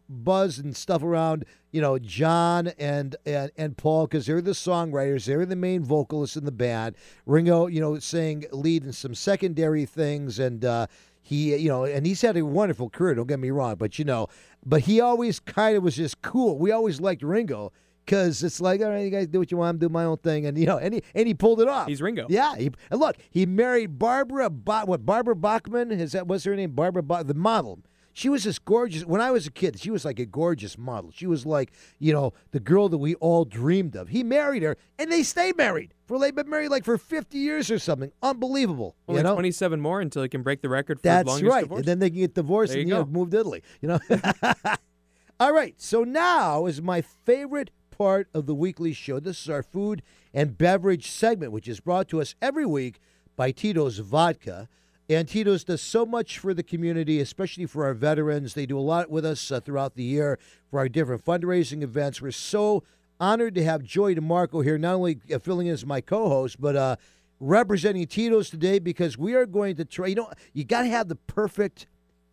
[0.10, 5.26] buzz and stuff around, you know, John and and, and Paul because they're the songwriters,
[5.26, 6.96] they're the main vocalists in the band.
[7.26, 10.88] Ringo, you know, saying lead in some secondary things, and uh,
[11.30, 13.14] he, you know, and he's had a wonderful career.
[13.14, 14.28] Don't get me wrong, but you know,
[14.66, 16.58] but he always kind of was just cool.
[16.58, 17.72] We always liked Ringo.
[18.08, 20.18] Cause it's like, all right, you guys do what you want, I'm doing my own
[20.18, 21.88] thing, and you know, and he and he pulled it off.
[21.88, 22.26] He's Ringo.
[22.28, 24.50] Yeah, he, and look, he married Barbara.
[24.50, 26.26] Ba- what Barbara Bachman is that?
[26.26, 26.72] What's her name?
[26.72, 27.78] Barbara, ba- the model.
[28.14, 29.06] She was this gorgeous.
[29.06, 31.12] When I was a kid, she was like a gorgeous model.
[31.14, 34.10] She was like, you know, the girl that we all dreamed of.
[34.10, 35.94] He married her, and they stay married.
[36.06, 38.12] For they've been married like for 50 years or something.
[38.24, 38.96] Unbelievable.
[39.08, 39.34] Only you know?
[39.34, 41.62] 27 more until he can break the record for That's longest right.
[41.62, 41.80] divorce.
[41.80, 43.64] And then they can get divorced There and you you know, move to Italy.
[43.82, 44.00] You know.
[45.40, 45.76] All right.
[45.78, 49.20] So now is my favorite part of the weekly show.
[49.20, 50.02] This is our food
[50.34, 53.00] and beverage segment, which is brought to us every week
[53.36, 54.68] by Tito's Vodka.
[55.10, 58.54] And Tito's does so much for the community, especially for our veterans.
[58.54, 60.38] They do a lot with us uh, throughout the year
[60.70, 62.22] for our different fundraising events.
[62.22, 62.84] We're so
[63.20, 66.76] honored to have Joy DeMarco here, not only uh, filling in as my co-host, but
[66.76, 66.96] uh,
[67.40, 70.08] representing Tito's today because we are going to try.
[70.08, 71.88] You know, you got to have the perfect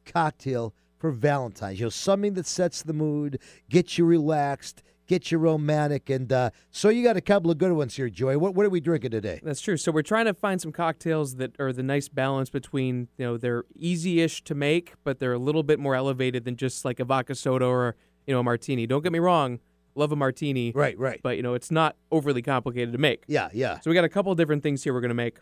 [0.04, 1.80] cocktail for Valentine's.
[1.80, 3.38] You know, something that sets the mood,
[3.70, 7.72] gets you relaxed, gets you romantic, and uh, so you got a couple of good
[7.72, 8.38] ones here, Joy.
[8.38, 9.40] What what are we drinking today?
[9.42, 9.76] That's true.
[9.76, 13.36] So we're trying to find some cocktails that are the nice balance between, you know,
[13.36, 17.04] they're easy-ish to make, but they're a little bit more elevated than just like a
[17.04, 18.86] vodka soda or, you know, a martini.
[18.86, 19.60] Don't get me wrong,
[19.94, 20.72] love a martini.
[20.74, 21.20] Right, right.
[21.22, 23.24] But, you know, it's not overly complicated to make.
[23.26, 23.80] Yeah, yeah.
[23.80, 25.38] So we got a couple of different things here we're going to make.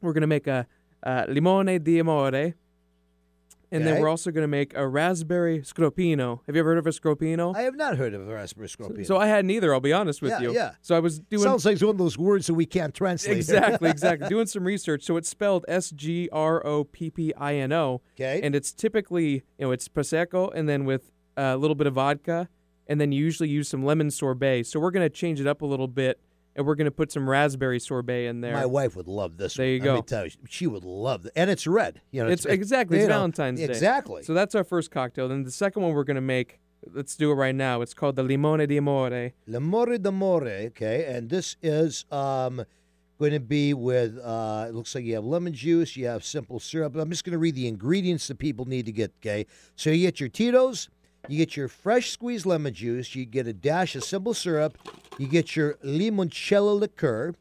[0.00, 0.66] We're going to make a,
[1.04, 2.54] uh limone di amore.
[3.70, 6.40] And then we're also going to make a raspberry sgroppino.
[6.46, 7.54] Have you ever heard of a sgroppino?
[7.54, 9.04] I have not heard of a raspberry scorpion.
[9.04, 10.54] So I hadn't either, I'll be honest with Yeah, you.
[10.54, 10.72] yeah.
[10.80, 13.36] So I was doing Sounds like one of those words that we can't translate.
[13.36, 14.28] Exactly, exactly.
[14.28, 15.02] Doing some research.
[15.04, 18.00] So it's spelled S G R O P P I N O.
[18.16, 18.40] Okay.
[18.42, 22.48] And it's typically, you know, it's prosecco and then with a little bit of vodka
[22.86, 24.62] and then you usually use some lemon sorbet.
[24.64, 26.18] So we're going to change it up a little bit
[26.56, 28.52] and we're going to put some raspberry sorbet in there.
[28.52, 29.54] My wife would love this.
[29.54, 29.72] There one.
[29.72, 29.94] you Let go.
[29.96, 32.00] me tell you, she would love it, and it's red.
[32.10, 33.66] You know, it's exactly it's know, Valentine's Day.
[33.66, 34.22] Exactly.
[34.22, 35.28] So that's our first cocktail.
[35.28, 36.60] Then the second one we're going to make,
[36.92, 37.80] let's do it right now.
[37.80, 39.32] It's called the limone di amore.
[39.90, 42.64] di d'amore, okay, and this is um,
[43.18, 44.18] going to be with.
[44.18, 46.96] Uh, it looks like you have lemon juice, you have simple syrup.
[46.96, 49.12] I'm just going to read the ingredients that people need to get.
[49.20, 50.88] Okay, so you get your Tito's,
[51.28, 54.78] you get your fresh squeezed lemon juice, you get a dash of simple syrup,
[55.18, 57.34] you get your limoncello liqueur.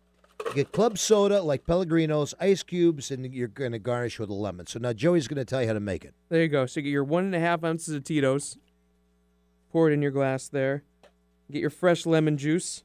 [0.49, 4.33] You get club soda like Pellegrino's, ice cubes, and you're going to garnish with a
[4.33, 4.67] lemon.
[4.67, 6.13] So now Joey's going to tell you how to make it.
[6.29, 6.65] There you go.
[6.65, 8.57] So you get your one and a half ounces of Tito's.
[9.71, 10.83] Pour it in your glass there.
[11.51, 12.83] Get your fresh lemon juice.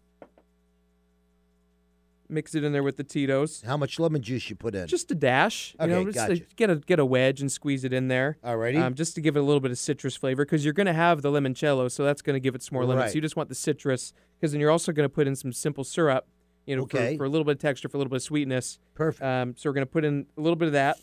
[2.33, 3.63] Mix it in there with the Tito's.
[3.63, 4.87] How much lemon juice you put in?
[4.87, 5.77] Just a dash.
[5.81, 6.41] You know, Okay, just gotcha.
[6.41, 8.39] to get a get a wedge and squeeze it in there.
[8.45, 8.81] Alrighty.
[8.83, 10.93] Um, just to give it a little bit of citrus flavor because you're going to
[10.93, 13.03] have the limoncello, so that's going to give it some more lemon.
[13.03, 13.11] Right.
[13.11, 15.53] So you just want the citrus because then you're also going to put in some
[15.53, 16.27] simple syrup.
[16.65, 17.13] You know, Okay.
[17.15, 18.79] for, for a little bit of texture, for a little bit of sweetness.
[18.95, 19.23] Perfect.
[19.23, 20.97] Um, so we're going to put in a little bit of that.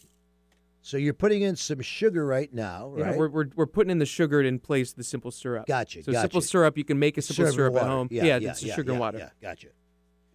[0.82, 3.18] So you're putting in some sugar right now, Yeah, right?
[3.18, 5.68] we're, we're, we're putting in the sugar in place of the simple syrup.
[5.68, 8.08] Gotcha, So simple syrup, you can make a simple Syrup syrup at home.
[8.10, 9.18] Yeah, yeah, it's yeah, sugar and water.
[9.18, 9.68] yeah, gotcha.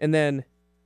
[0.00, 0.44] And then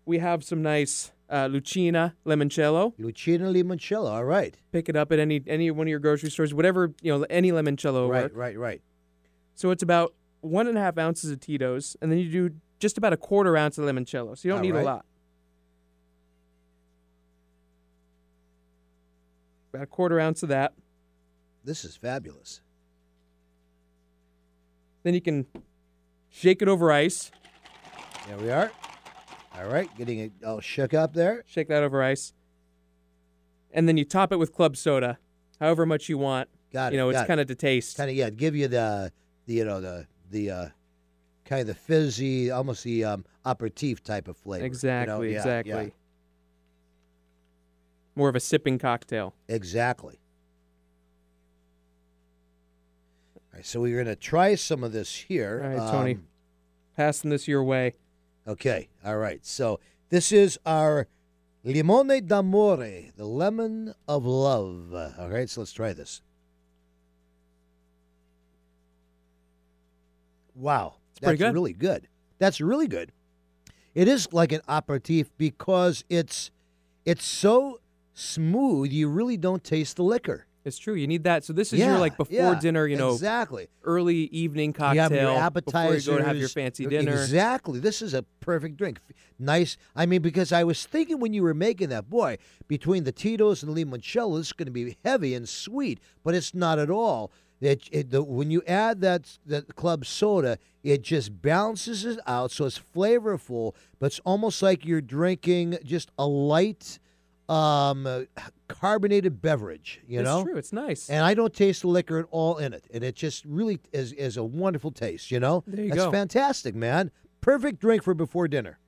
[0.09, 2.94] we have some nice uh, Lucina limoncello.
[2.99, 4.11] Lucina limoncello.
[4.11, 4.57] All right.
[4.73, 7.53] Pick it up at any any one of your grocery stores, whatever you know, any
[7.53, 8.33] limoncello Right, work.
[8.35, 8.83] right, right.
[9.55, 12.97] So it's about one and a half ounces of Tito's, and then you do just
[12.97, 14.37] about a quarter ounce of limoncello.
[14.38, 14.83] So you don't All need right.
[14.83, 15.05] a lot.
[19.75, 20.73] About a quarter ounce of that.
[21.64, 22.62] This is fabulous.
[25.03, 25.44] Then you can
[26.31, 27.31] shake it over ice.
[28.27, 28.73] There we are.
[29.59, 31.42] All right, getting it all shook up there.
[31.47, 32.33] Shake that over ice.
[33.73, 35.18] And then you top it with club soda,
[35.61, 36.49] however much you want.
[36.73, 36.97] Got it.
[36.97, 37.97] You know, it's kind of to taste.
[37.97, 39.11] Kind of yeah, give you the,
[39.47, 40.68] the you know the the uh,
[41.44, 44.59] kind of the fizzy, almost the um, aperitif type of flavor.
[44.64, 44.73] you know?
[44.73, 45.85] Exactly, Yeah, exactly.
[45.85, 45.88] yeah,
[48.14, 49.35] More of a sipping cocktail.
[49.49, 50.21] exactly.
[53.37, 55.61] All right, so we're gonna try some of this here.
[55.64, 56.14] All right, Tony.
[56.14, 56.25] Um,
[56.97, 57.94] Passing this your way.
[58.47, 59.44] Okay, all right.
[59.47, 61.09] So this is our
[61.64, 64.92] limone d'amore, the lemon of love.
[65.18, 66.21] All right, so let's try this.
[70.55, 71.55] Wow, It's that's good.
[71.55, 72.09] really good.
[72.38, 73.12] That's really good.
[73.94, 76.51] It is like an aperitif because it's
[77.07, 77.81] it's so
[78.12, 78.92] smooth.
[78.92, 80.47] You really don't taste the liquor.
[80.68, 80.94] It's true.
[80.94, 81.44] You need that.
[81.44, 83.68] So this is yeah, your like before yeah, dinner, you know, exactly.
[83.83, 87.12] early evening You have cocktail your before you go to have your fancy dinner.
[87.12, 87.81] Exactly.
[87.81, 89.00] This is a perfect drink.
[89.38, 89.76] Nice.
[89.96, 93.62] I mean, because I was thinking when you were making that, boy, between the Tito's
[93.62, 96.90] and the limoncello, this is going to be heavy and sweet, but it's not at
[96.90, 97.33] all.
[97.61, 102.52] It, it, the, when you add that that club soda, it just balances it out,
[102.52, 107.00] so it's flavorful, but it's almost like you're drinking just a light,
[107.48, 108.26] um,
[108.68, 110.00] carbonated beverage.
[110.06, 110.56] You it's know, true.
[110.56, 111.08] It's nice.
[111.08, 114.12] and I don't taste the liquor at all in it, and it just really is
[114.12, 115.31] is a wonderful taste.
[115.31, 116.10] You know, There you that's go.
[116.10, 117.10] fantastic, man.
[117.40, 118.79] Perfect drink for before dinner.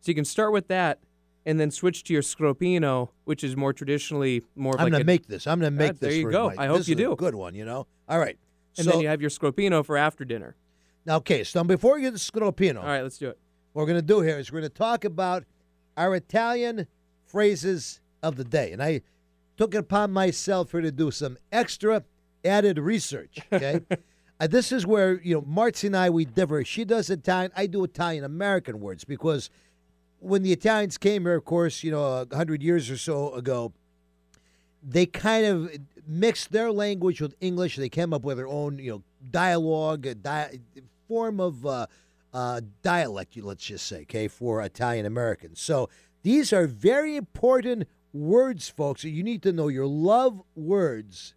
[0.00, 0.98] So you can start with that,
[1.44, 5.06] and then switch to your sgroppino, which is more traditionally more I'm like gonna a,
[5.06, 5.46] make this.
[5.46, 6.00] I'm gonna make Ah, this.
[6.00, 6.50] there you for go.
[6.56, 7.16] my- I hope this you is a do.
[7.16, 7.54] good one.
[7.54, 7.86] You know.
[8.08, 8.38] All right.
[8.78, 10.54] and so then you have your sgroppino for after dinner.
[11.04, 11.44] now, okay.
[11.44, 13.38] So before we get to Sgroppino, All right, let's do it.
[13.72, 15.44] what we're going to do here is we're going to talk about
[15.96, 16.86] our Italian
[17.26, 18.72] phrases of the day.
[18.72, 19.02] And I
[19.56, 22.04] took it upon myself here to do some extra
[22.44, 23.38] added research.
[23.52, 23.80] Okay.
[24.38, 26.64] uh, this is where, you know, Marcy and I, we differ.
[26.64, 29.50] She does Italian, I do Italian American words because
[30.18, 33.72] when the Italians came here, of course, you know, a 100 years or so ago,
[34.82, 35.70] they kind of
[36.06, 37.76] mixed their language with English.
[37.76, 40.60] They came up with their own, you know, dialogue, a di-
[41.08, 41.86] form of uh,
[42.32, 45.60] uh, dialect, let's just say, okay, for Italian Americans.
[45.60, 45.88] So
[46.26, 49.04] these are very important words, folks.
[49.04, 51.36] You need to know your love words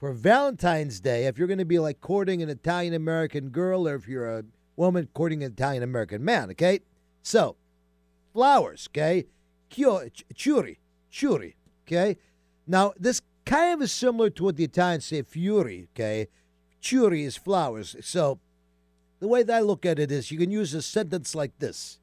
[0.00, 1.26] for Valentine's Day.
[1.26, 4.44] If you're going to be like courting an Italian American girl, or if you're a
[4.76, 6.80] woman courting an Italian American man, okay.
[7.22, 7.56] So
[8.32, 9.26] flowers, okay,
[9.68, 10.78] churi,
[11.12, 11.56] churi,
[11.86, 12.16] okay.
[12.66, 16.28] Now this kind of is similar to what the Italians say fiori, okay.
[16.80, 17.94] Churi is flowers.
[18.00, 18.40] So
[19.20, 21.98] the way that I look at it is you can use a sentence like this.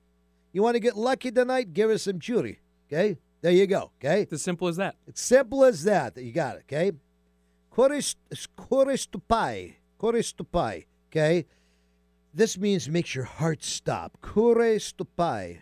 [0.54, 1.74] You want to get lucky tonight?
[1.74, 2.58] Give us some churi.
[2.88, 3.18] Okay?
[3.42, 3.92] There you go.
[4.00, 4.22] Okay?
[4.22, 4.96] It's as simple as that.
[5.08, 6.18] It's simple as that.
[6.18, 6.64] You got it.
[6.72, 6.92] Okay?
[7.72, 8.18] Chorist,
[8.58, 9.76] choristupai.
[10.00, 10.86] Choristupai.
[11.10, 11.46] Okay?
[12.34, 14.18] This means makes your heart stop.
[14.22, 15.60] Choristupai.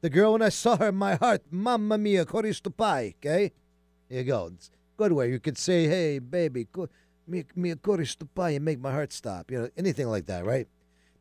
[0.00, 3.14] The girl, when I saw her, my heart, mamma mia, choristupai.
[3.16, 3.52] Okay?
[4.08, 4.50] There you go.
[4.54, 5.30] It's good way.
[5.30, 6.88] You could say, hey, baby, co-
[7.26, 9.50] mi, mi choristupai, and make my heart stop.
[9.50, 10.68] You know, anything like that, right?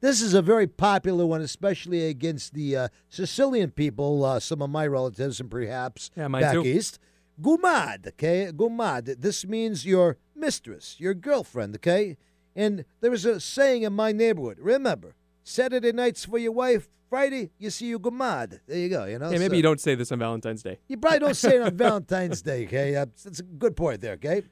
[0.05, 4.69] This is a very popular one, especially against the uh, Sicilian people, uh, some of
[4.69, 6.63] my relatives, and perhaps Yeah, back too.
[6.63, 6.99] east.
[7.41, 8.51] Gumad, okay?
[8.53, 9.19] Gumad.
[9.19, 12.17] This means your mistress, your girlfriend, okay?
[12.55, 14.59] And there is a saying in my neighborhood.
[14.59, 18.59] Remember, Saturday nights for your wife, Friday, you see your gumad.
[18.67, 19.31] There you go, you know?
[19.31, 20.77] Hey, maybe So- you don't say this on Valentine's Day.
[20.87, 22.91] you probably don't say it on Valentine's Day, okay?
[22.91, 24.43] That's, that's a good point there, okay?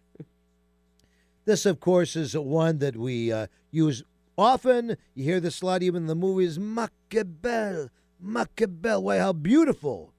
[1.46, 4.04] This, of course, is one that we uh, use
[4.38, 4.98] often.
[5.14, 6.60] You hear this a lot even in the movies.
[6.60, 9.04] Machiavel, Machiavel.
[9.04, 10.14] Why, how beautiful.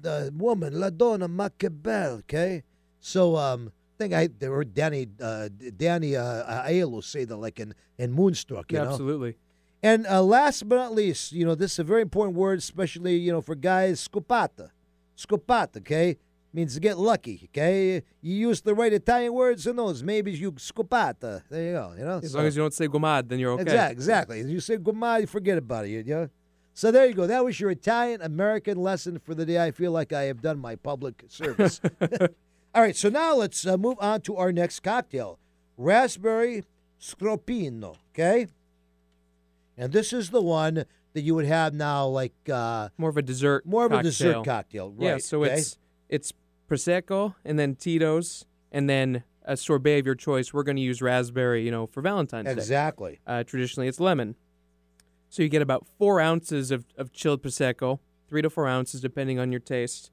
[0.00, 2.62] The woman, La Donna Machiavel, okay?
[3.00, 7.58] So, um, I think I there were Danny uh, Danny uh, Aiello say that like
[7.58, 8.90] in, in Moonstruck, you Yeah, know?
[8.90, 9.36] absolutely.
[9.82, 13.16] And uh, last but not least, you know, this is a very important word, especially,
[13.16, 14.70] you know, for guys, scopata.
[15.16, 16.18] Scopata, okay?
[16.52, 18.02] Means to get lucky, okay?
[18.22, 20.02] You use the right Italian words who knows?
[20.02, 21.42] Maybe you scopata.
[21.50, 22.18] There you go, you know?
[22.22, 23.62] As So- long as you don't say gomad, then you're okay.
[23.62, 24.40] Exactly, exactly.
[24.40, 26.28] If You say gumad, you forget about it, you know?
[26.72, 27.26] So there you go.
[27.26, 29.62] That was your Italian American lesson for the day.
[29.62, 31.80] I feel like I have done my public service.
[32.74, 35.38] All right, so now let's uh, move on to our next cocktail
[35.76, 36.64] raspberry
[37.00, 38.46] sgroppino, okay?
[39.76, 43.22] And this is the one that you would have now, like uh, More of a
[43.22, 43.66] dessert.
[43.66, 44.10] more of a cocktail.
[44.10, 45.04] dessert cocktail, right?
[45.04, 45.54] Yeah, so okay?
[45.58, 45.78] it's
[46.08, 46.32] it's
[46.68, 50.52] prosecco and then Tito's and then a sorbet of your choice.
[50.52, 52.52] We're going to use raspberry, you know, for Valentine's Day.
[52.52, 54.36] exactly Uh, traditionally, it's lemon.
[55.30, 57.98] So you get about four ounces of, of chilled prosecco,
[58.28, 60.10] three to four ounces depending on your taste.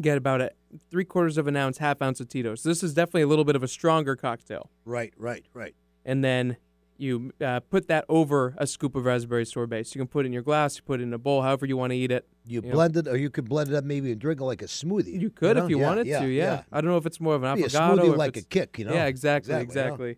[0.00, 0.52] Get about a
[0.90, 2.62] three quarters of an ounce, half ounce of Tito's.
[2.62, 4.70] This is definitely a little bit of a stronger cocktail.
[4.84, 5.74] right, right, right.
[6.04, 6.56] And then
[7.02, 9.82] you uh, put that over a scoop of raspberry sorbet.
[9.84, 11.66] So you can put it in your glass, you put it in a bowl, however
[11.66, 12.26] you want to eat it.
[12.46, 12.72] You Yeah.
[12.72, 15.20] blend it, or you could blend it up maybe and drink it like a smoothie.
[15.20, 15.64] You could know?
[15.64, 16.62] if you Yeah, wanted yeah, to, yeah.
[16.72, 18.78] I don't know if it's more of an Be a smoothie or like a kick,
[18.78, 18.94] you know?
[18.94, 20.14] Yeah, exactly, Exactly, you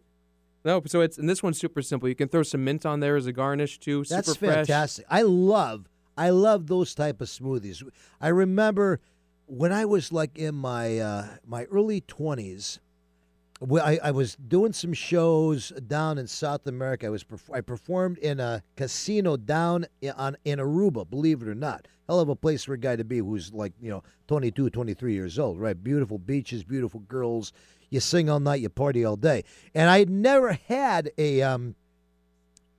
[0.64, 0.80] know?
[0.80, 2.08] No, so it's and this one's super simple.
[2.08, 4.04] You can throw some mint on there as a garnish too.
[4.04, 4.66] That's super fresh.
[4.66, 5.04] fantastic.
[5.10, 7.82] I love, I love those type of smoothies.
[8.20, 9.00] I remember
[9.46, 12.80] when I was like in my uh, my early twenties.
[13.62, 17.06] I, I was doing some shows down in South America.
[17.06, 21.08] I was I performed in a casino down in, on in Aruba.
[21.08, 23.72] Believe it or not, hell of a place for a guy to be who's like
[23.80, 25.60] you know 22, 23 years old.
[25.60, 27.52] Right, beautiful beaches, beautiful girls.
[27.90, 29.44] You sing all night, you party all day.
[29.74, 31.76] And I never had a um,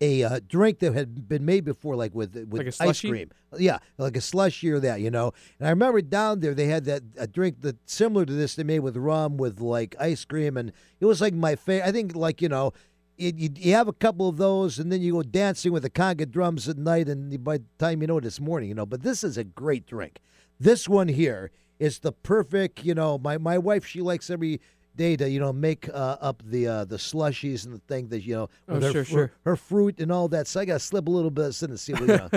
[0.02, 3.32] a uh, drink that had been made before, like with with Like ice cream.
[3.58, 5.32] Yeah, like a slushy or that, you know.
[5.60, 8.64] And I remember down there they had that a drink that similar to this they
[8.64, 11.88] made with rum with like ice cream, and it was like my favorite.
[11.88, 12.74] I think like you know.
[13.18, 15.90] It, you, you have a couple of those, and then you go dancing with the
[15.90, 18.86] conga drums at night, and by the time you know it, it's morning, you know.
[18.86, 20.20] But this is a great drink.
[20.60, 23.18] This one here is the perfect, you know.
[23.18, 24.60] My my wife, she likes every
[24.96, 28.24] day to you know make uh, up the uh, the slushies and the thing that
[28.24, 29.32] you know Oh, her, sure, fr- sure.
[29.46, 30.48] her fruit and all that.
[30.48, 32.30] So I got to slip a little bit of and see what you know.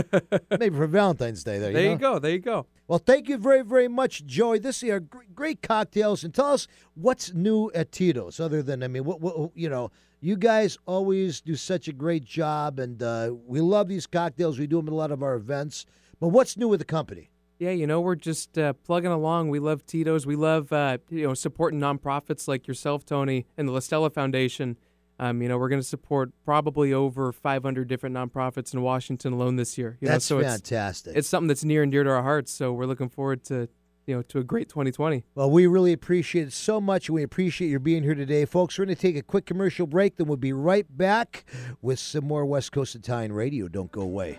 [0.59, 1.73] maybe for Valentine's Day there.
[1.73, 2.19] There you, you go.
[2.19, 2.67] There you go.
[2.87, 4.59] Well, thank you very very much, Joey.
[4.59, 8.41] This is our great cocktails, and tell us what's new at Tito's.
[8.41, 9.91] Other than I mean, what, what you know.
[10.21, 14.59] You guys always do such a great job, and uh, we love these cocktails.
[14.59, 15.87] We do them at a lot of our events.
[16.19, 17.31] But what's new with the company?
[17.59, 19.49] Yeah, you know, we're just uh, plugging along.
[19.49, 20.27] We love Tito's.
[20.27, 24.77] We love, uh, you know, supporting nonprofits like yourself, Tony, and the La Stella Foundation.
[25.21, 29.57] Um, you know, we're going to support probably over 500 different nonprofits in Washington alone
[29.57, 29.99] this year.
[30.01, 31.11] You That's know, so fantastic.
[31.11, 32.53] It's, it's something that's near and dear to our hearts.
[32.53, 33.69] So we're looking forward to,
[34.07, 35.25] you know, to a great 2020.
[35.35, 37.11] Well, we really appreciate it so much.
[37.11, 38.79] We appreciate your being here today, folks.
[38.79, 41.45] We're going to take a quick commercial break, then we'll be right back
[41.83, 43.67] with some more West Coast Italian radio.
[43.67, 44.39] Don't go away.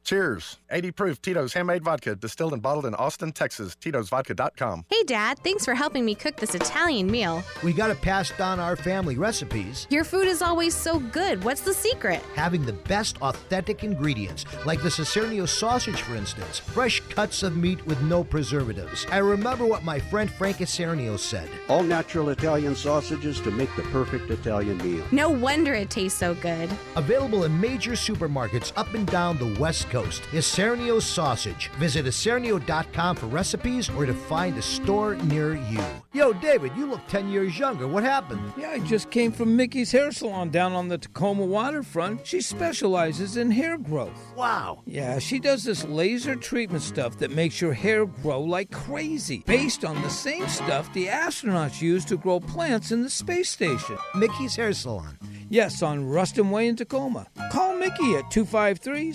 [0.11, 0.57] Cheers.
[0.69, 3.77] 80 proof Tito's Handmade Vodka, distilled and bottled in Austin, Texas.
[3.79, 4.85] Tito'sVodka.com.
[4.89, 7.41] Hey, Dad, thanks for helping me cook this Italian meal.
[7.63, 9.87] We got to pass down our family recipes.
[9.89, 11.41] Your food is always so good.
[11.45, 12.21] What's the secret?
[12.35, 16.59] Having the best authentic ingredients, like the Isernio sausage, for instance.
[16.59, 19.05] Fresh cuts of meat with no preservatives.
[19.11, 21.49] I remember what my friend Frank Isernio said.
[21.69, 25.05] All natural Italian sausages to make the perfect Italian meal.
[25.13, 26.69] No wonder it tastes so good.
[26.97, 30.00] Available in major supermarkets up and down the West Coast.
[30.03, 31.69] Isernio sausage.
[31.77, 35.83] Visit Isernio.com for recipes or to find a store near you.
[36.13, 37.87] Yo, David, you look 10 years younger.
[37.87, 38.41] What happened?
[38.57, 42.25] Yeah, I just came from Miki's Hair Salon down on the Tacoma waterfront.
[42.27, 44.33] She specializes in hair growth.
[44.35, 44.81] Wow.
[44.85, 49.85] Yeah, she does this laser treatment stuff that makes your hair grow like crazy, based
[49.85, 53.97] on the same stuff the astronauts use to grow plants in the space station.
[54.15, 55.17] Miki's Hair Salon.
[55.49, 57.27] Yes, on Ruston Way in Tacoma.
[57.51, 59.11] Call Mickey at 253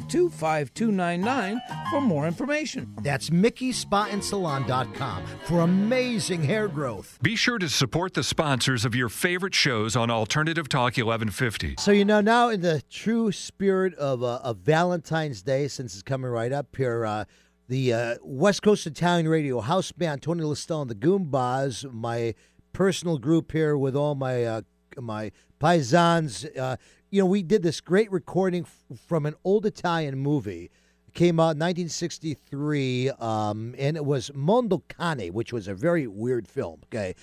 [0.00, 2.92] 752 5299 for more information.
[3.02, 7.18] That's MikiSpaAndSalon.com for amazing hair growth.
[7.22, 11.76] Be sure to support the sponsors of your favorite shows on Alternative Talk 1150.
[11.78, 16.02] So you know now, in the true spirit of uh, of Valentine's Day, since it's
[16.02, 17.24] coming right up here, uh,
[17.68, 22.34] the uh, West Coast Italian Radio house band Tony La Stella and the Goombas, my
[22.72, 24.62] personal group here with all my uh,
[24.98, 25.30] my
[25.60, 26.46] paisans.
[26.58, 26.76] Uh,
[27.14, 30.68] you know, we did this great recording f- from an old Italian movie.
[31.06, 36.08] It came out in 1963, um, and it was Mondo Cane, which was a very
[36.08, 36.80] weird film.
[36.86, 37.14] Okay,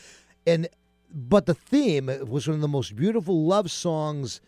[0.47, 0.69] and
[1.13, 4.39] but the theme was one of the most beautiful love songs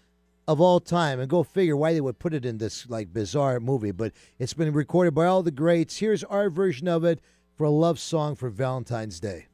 [0.47, 1.19] of all time.
[1.19, 3.91] And go figure why they would put it in this like bizarre movie.
[3.91, 5.97] But it's been recorded by all the greats.
[5.97, 7.19] Here's our version of it
[7.57, 9.47] for a love song for Valentine's Day.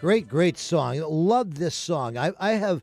[0.00, 0.98] Great, great song.
[1.00, 2.16] Love this song.
[2.16, 2.82] I, I have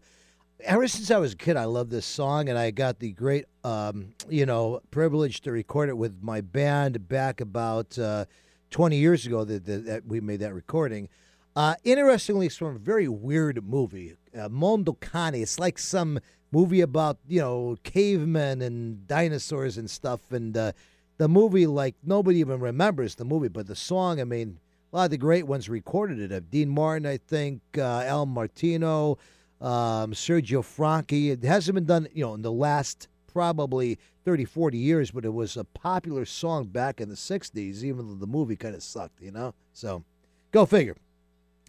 [0.66, 1.56] ever since I was a kid.
[1.58, 5.90] I love this song, and I got the great, um, you know, privilege to record
[5.90, 8.26] it with my band back about uh,
[8.72, 9.44] 20 years ago.
[9.44, 11.10] That, that, that we made that recording.
[11.56, 15.36] Uh, interestingly, it's from a very weird movie, uh, Mondo Cane.
[15.36, 16.20] It's like some
[16.52, 20.32] movie about you know cavemen and dinosaurs and stuff.
[20.32, 20.72] And uh,
[21.18, 24.20] the movie, like nobody even remembers the movie, but the song.
[24.20, 24.60] I mean,
[24.92, 26.52] a lot of the great ones recorded it.
[26.52, 29.18] Dean Martin, I think, uh, Al Martino,
[29.62, 31.32] um, Sergio Franchi.
[31.32, 35.34] It hasn't been done, you know, in the last probably 30, 40 years, but it
[35.34, 39.22] was a popular song back in the 60s, even though the movie kind of sucked,
[39.22, 39.54] you know?
[39.74, 40.04] So
[40.52, 40.96] go figure.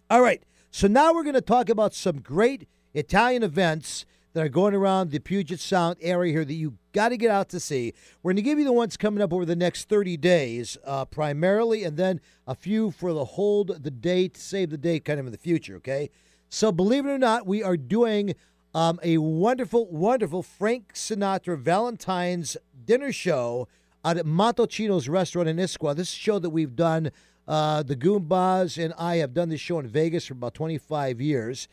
[0.09, 0.41] All right.
[0.71, 5.11] So now we're going to talk about some great Italian events that are going around
[5.11, 7.93] the Puget Sound area here that you got to get out to see.
[8.21, 11.05] We're going to give you the ones coming up over the next 30 days, uh,
[11.05, 15.25] primarily, and then a few for the hold the date, save the date kind of
[15.25, 16.09] in the future, okay?
[16.49, 18.35] So believe it or not, we are doing
[18.73, 23.67] um, a wonderful, wonderful Frank Sinatra Valentine's dinner show
[24.05, 25.95] at Montocino's restaurant in Issaquah.
[25.95, 27.11] This show that we've done.
[27.47, 31.69] Uh, the Goombas and I have done this show in Vegas for about 25 years.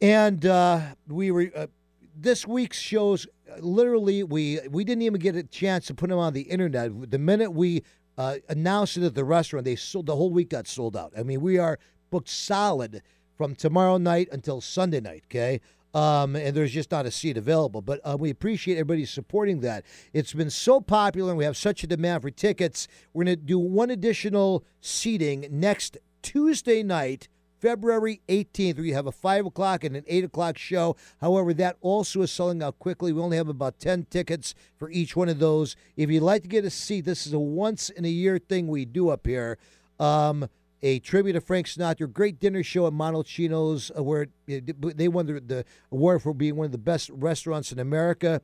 [0.00, 1.68] And uh, we were uh,
[2.16, 3.26] this week's shows.
[3.60, 7.10] Literally, we we didn't even get a chance to put them on the internet.
[7.10, 7.84] The minute we
[8.16, 11.12] uh, announced it at the restaurant, they sold the whole week got sold out.
[11.16, 11.78] I mean, we are
[12.10, 13.02] booked solid
[13.38, 15.22] from tomorrow night until Sunday night.
[15.26, 15.60] Okay.
[15.94, 17.80] Um, and there's just not a seat available.
[17.80, 19.84] But uh, we appreciate everybody supporting that.
[20.12, 22.88] It's been so popular, and we have such a demand for tickets.
[23.14, 27.28] We're going to do one additional seating next Tuesday night,
[27.58, 28.78] February 18th.
[28.78, 30.96] We have a 5 o'clock and an 8 o'clock show.
[31.22, 33.12] However, that also is selling out quickly.
[33.12, 35.74] We only have about 10 tickets for each one of those.
[35.96, 38.68] If you'd like to get a seat, this is a once in a year thing
[38.68, 39.56] we do up here.
[39.98, 40.48] Um,
[40.82, 45.26] a tribute to Frank Sinatra, great dinner show at Montocino's, uh, where it, they won
[45.26, 48.40] the, the award for being one of the best restaurants in America.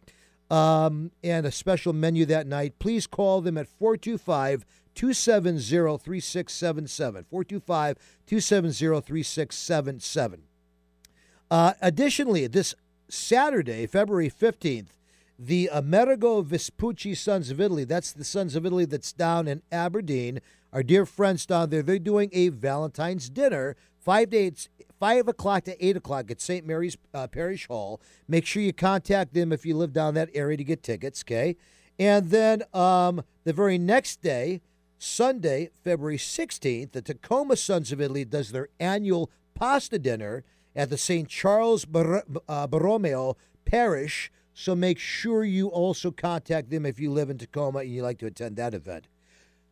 [0.50, 2.78] um, and a special menu that night.
[2.78, 4.64] Please call them at 425
[4.94, 5.58] 270
[5.98, 7.24] 3677.
[7.24, 10.42] 425 270 3677.
[11.50, 12.74] Uh, additionally, this
[13.08, 14.88] Saturday, February 15th,
[15.38, 20.40] the Amerigo Vespucci Sons of Italy, that's the Sons of Italy that's down in Aberdeen,
[20.74, 24.68] our dear friends down there, they're doing a Valentine's dinner, five days,
[24.98, 26.66] 5 o'clock to 8 o'clock at St.
[26.66, 28.00] Mary's uh, Parish Hall.
[28.26, 31.56] Make sure you contact them if you live down that area to get tickets, okay?
[31.98, 34.62] And then um, the very next day,
[34.98, 40.42] Sunday, February 16th, the Tacoma Sons of Italy does their annual pasta dinner
[40.74, 41.28] at the St.
[41.28, 44.32] Charles Bar- uh, Borromeo Parish.
[44.54, 48.18] So make sure you also contact them if you live in Tacoma and you like
[48.18, 49.06] to attend that event.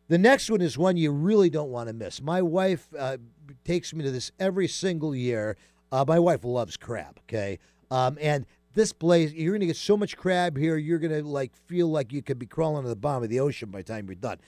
[0.09, 2.21] The next one is one you really don't want to miss.
[2.21, 3.17] My wife uh,
[3.63, 5.55] takes me to this every single year.
[5.91, 7.59] Uh, my wife loves crab, okay?
[7.89, 11.27] Um, and this place, you're going to get so much crab here, you're going to
[11.27, 13.83] like feel like you could be crawling to the bottom of the ocean by the
[13.83, 14.39] time you're done.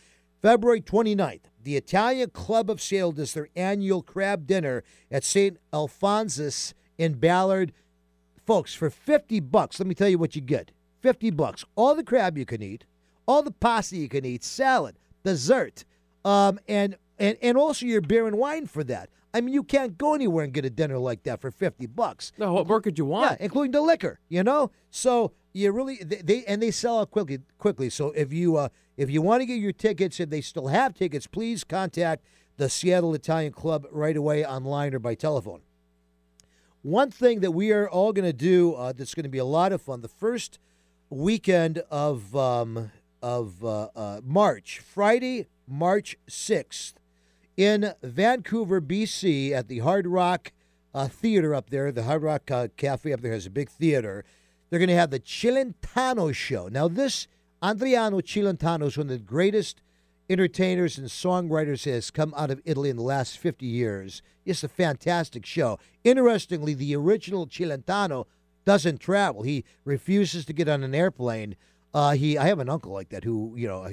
[0.41, 5.57] February 29th, the Italian Club of Sale does their annual crab dinner at St.
[5.73, 7.71] Alphonsus in Ballard.
[8.45, 10.71] Folks, for 50 bucks, let me tell you what you get.
[11.01, 11.65] 50 bucks.
[11.75, 12.85] All the crab you can eat,
[13.27, 15.83] all the pasta you can eat, salad, dessert,
[16.23, 19.09] um, and, and, and also your beer and wine for that.
[19.33, 22.31] I mean, you can't go anywhere and get a dinner like that for 50 bucks.
[22.37, 23.31] No, what more could you want?
[23.31, 24.71] Yeah, including the liquor, you know?
[24.89, 27.89] So you really they, they and they sell out quickly quickly.
[27.89, 30.93] So if you uh if you want to get your tickets, if they still have
[30.93, 32.23] tickets, please contact
[32.55, 35.61] the Seattle Italian Club right away online or by telephone.
[36.81, 39.45] One thing that we are all going to do uh, that's going to be a
[39.45, 40.59] lot of fun the first
[41.09, 42.91] weekend of um,
[43.25, 46.99] of uh, uh, March, Friday, March sixth,
[47.57, 50.51] in Vancouver, BC, at the Hard Rock
[50.93, 51.91] uh, Theater up there.
[51.91, 54.23] The Hard Rock uh, Cafe up there has a big theater.
[54.69, 56.67] They're going to have the Celentano show.
[56.67, 57.27] Now, this
[57.63, 59.81] Adriano Celentano is one of the greatest
[60.29, 64.21] entertainers and songwriters that has come out of Italy in the last 50 years.
[64.45, 65.79] It's a fantastic show.
[66.03, 68.25] Interestingly, the original Celentano
[68.65, 69.41] doesn't travel.
[69.41, 71.55] He refuses to get on an airplane.
[71.95, 73.87] Uh, he, I have an uncle like that who, you know,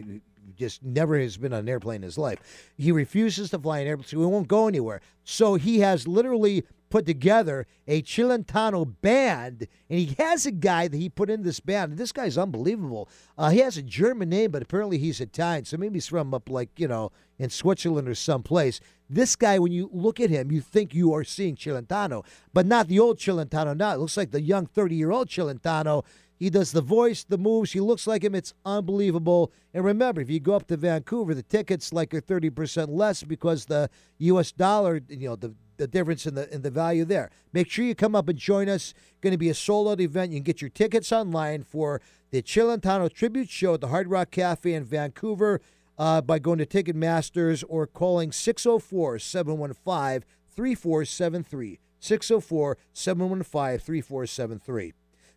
[0.56, 2.72] just never has been on an airplane in his life.
[2.76, 5.00] He refuses to fly an airplane, so he won't go anywhere.
[5.22, 10.96] So he has literally put together a Celentano band, and he has a guy that
[10.96, 11.92] he put in this band.
[11.92, 13.08] And this guy's unbelievable.
[13.38, 16.50] Uh, he has a German name, but apparently he's Italian, so maybe he's from up
[16.50, 18.80] like you know in Switzerland or someplace.
[19.08, 22.88] This guy, when you look at him, you think you are seeing Celentano, but not
[22.88, 23.76] the old Celentano.
[23.76, 26.04] Now it looks like the young thirty-year-old Celentano.
[26.42, 27.70] He does the voice, the moves.
[27.70, 28.34] He looks like him.
[28.34, 29.52] It's unbelievable.
[29.72, 33.22] And remember, if you go up to Vancouver, the tickets like are thirty percent less
[33.22, 33.88] because the
[34.18, 34.50] U.S.
[34.50, 37.30] dollar, you know, the the difference in the in the value there.
[37.52, 38.92] Make sure you come up and join us.
[39.20, 40.32] Going to be a sold out event.
[40.32, 42.00] You can get your tickets online for
[42.32, 45.60] the Celentano Tribute Show at the Hard Rock Cafe in Vancouver
[45.96, 51.78] uh, by going to Ticketmasters or calling 604 715 3473.
[52.00, 54.92] 604 715 3473.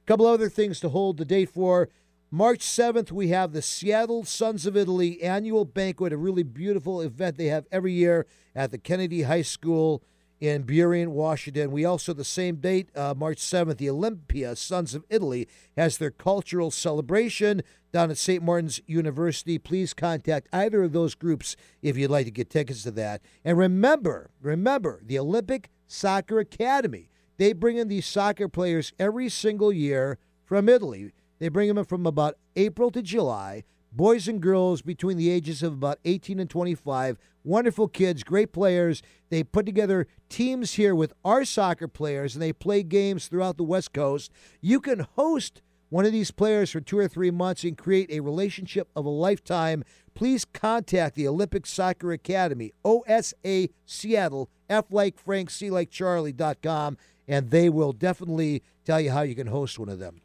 [0.06, 1.90] Couple other things to hold the date for.
[2.30, 7.38] March 7th, we have the Seattle Sons of Italy annual banquet, a really beautiful event
[7.38, 10.04] they have every year at the Kennedy High School
[10.40, 11.72] in Burien, Washington.
[11.72, 15.48] We also, the same date, uh, March 7th, the Olympia Sons of Italy
[15.78, 18.44] has their cultural celebration down at St.
[18.44, 19.58] Martin's University.
[19.58, 23.22] Please contact either of those groups if you'd like to get tickets to that.
[23.44, 27.10] And remember, remember, the Olympic Soccer Academy.
[27.38, 31.12] They bring in these soccer players every single year from Italy.
[31.40, 33.64] They bring them in from about April to July
[33.96, 37.18] boys and girls between the ages of about 18 and 25.
[37.44, 39.02] Wonderful kids, great players.
[39.30, 43.64] They put together teams here with our soccer players and they play games throughout the
[43.64, 44.32] West Coast.
[44.62, 48.20] You can host one of these players for two or three months and create a
[48.20, 49.84] relationship of a lifetime.
[50.14, 56.98] Please contact the Olympic Soccer Academy, OSA Seattle, F like Frank, C like Charlie.com,
[57.28, 60.22] and they will definitely tell you how you can host one of them.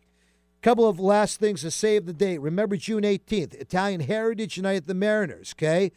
[0.63, 2.39] Couple of last things to save the date.
[2.39, 5.91] Remember June 18th, Italian Heritage Night at the Mariners, okay?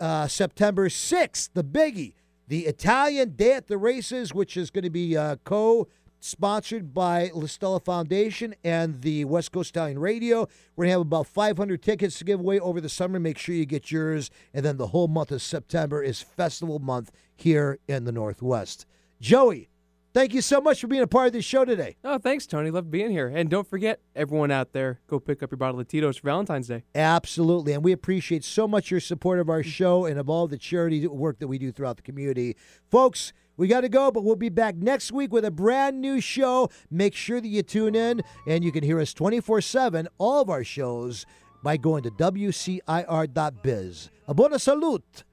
[0.00, 2.14] Uh, September 6th, the biggie,
[2.48, 5.86] the Italian Day at the Races, which is going to be uh, co
[6.20, 10.48] sponsored by La Stella Foundation and the West Coast Italian Radio.
[10.76, 13.18] We're going to have about 500 tickets to give away over the summer.
[13.18, 14.30] Make sure you get yours.
[14.52, 18.86] And then the whole month of September is festival month here in the Northwest.
[19.20, 19.69] Joey,
[20.12, 21.94] Thank you so much for being a part of this show today.
[22.02, 22.72] Oh, thanks, Tony.
[22.72, 23.28] Love being here.
[23.28, 26.66] And don't forget, everyone out there, go pick up your bottle of Tito's for Valentine's
[26.66, 26.82] Day.
[26.96, 27.74] Absolutely.
[27.74, 29.66] And we appreciate so much your support of our mm.
[29.66, 32.56] show and of all the charity work that we do throughout the community.
[32.90, 36.18] Folks, We got to go, but we'll be back next week with a brand new
[36.18, 36.70] show.
[36.90, 40.48] Make sure that you tune in, and you can hear us 24 7, all of
[40.48, 41.26] our shows,
[41.62, 44.10] by going to WCIR.biz.
[44.28, 45.24] A buona salute.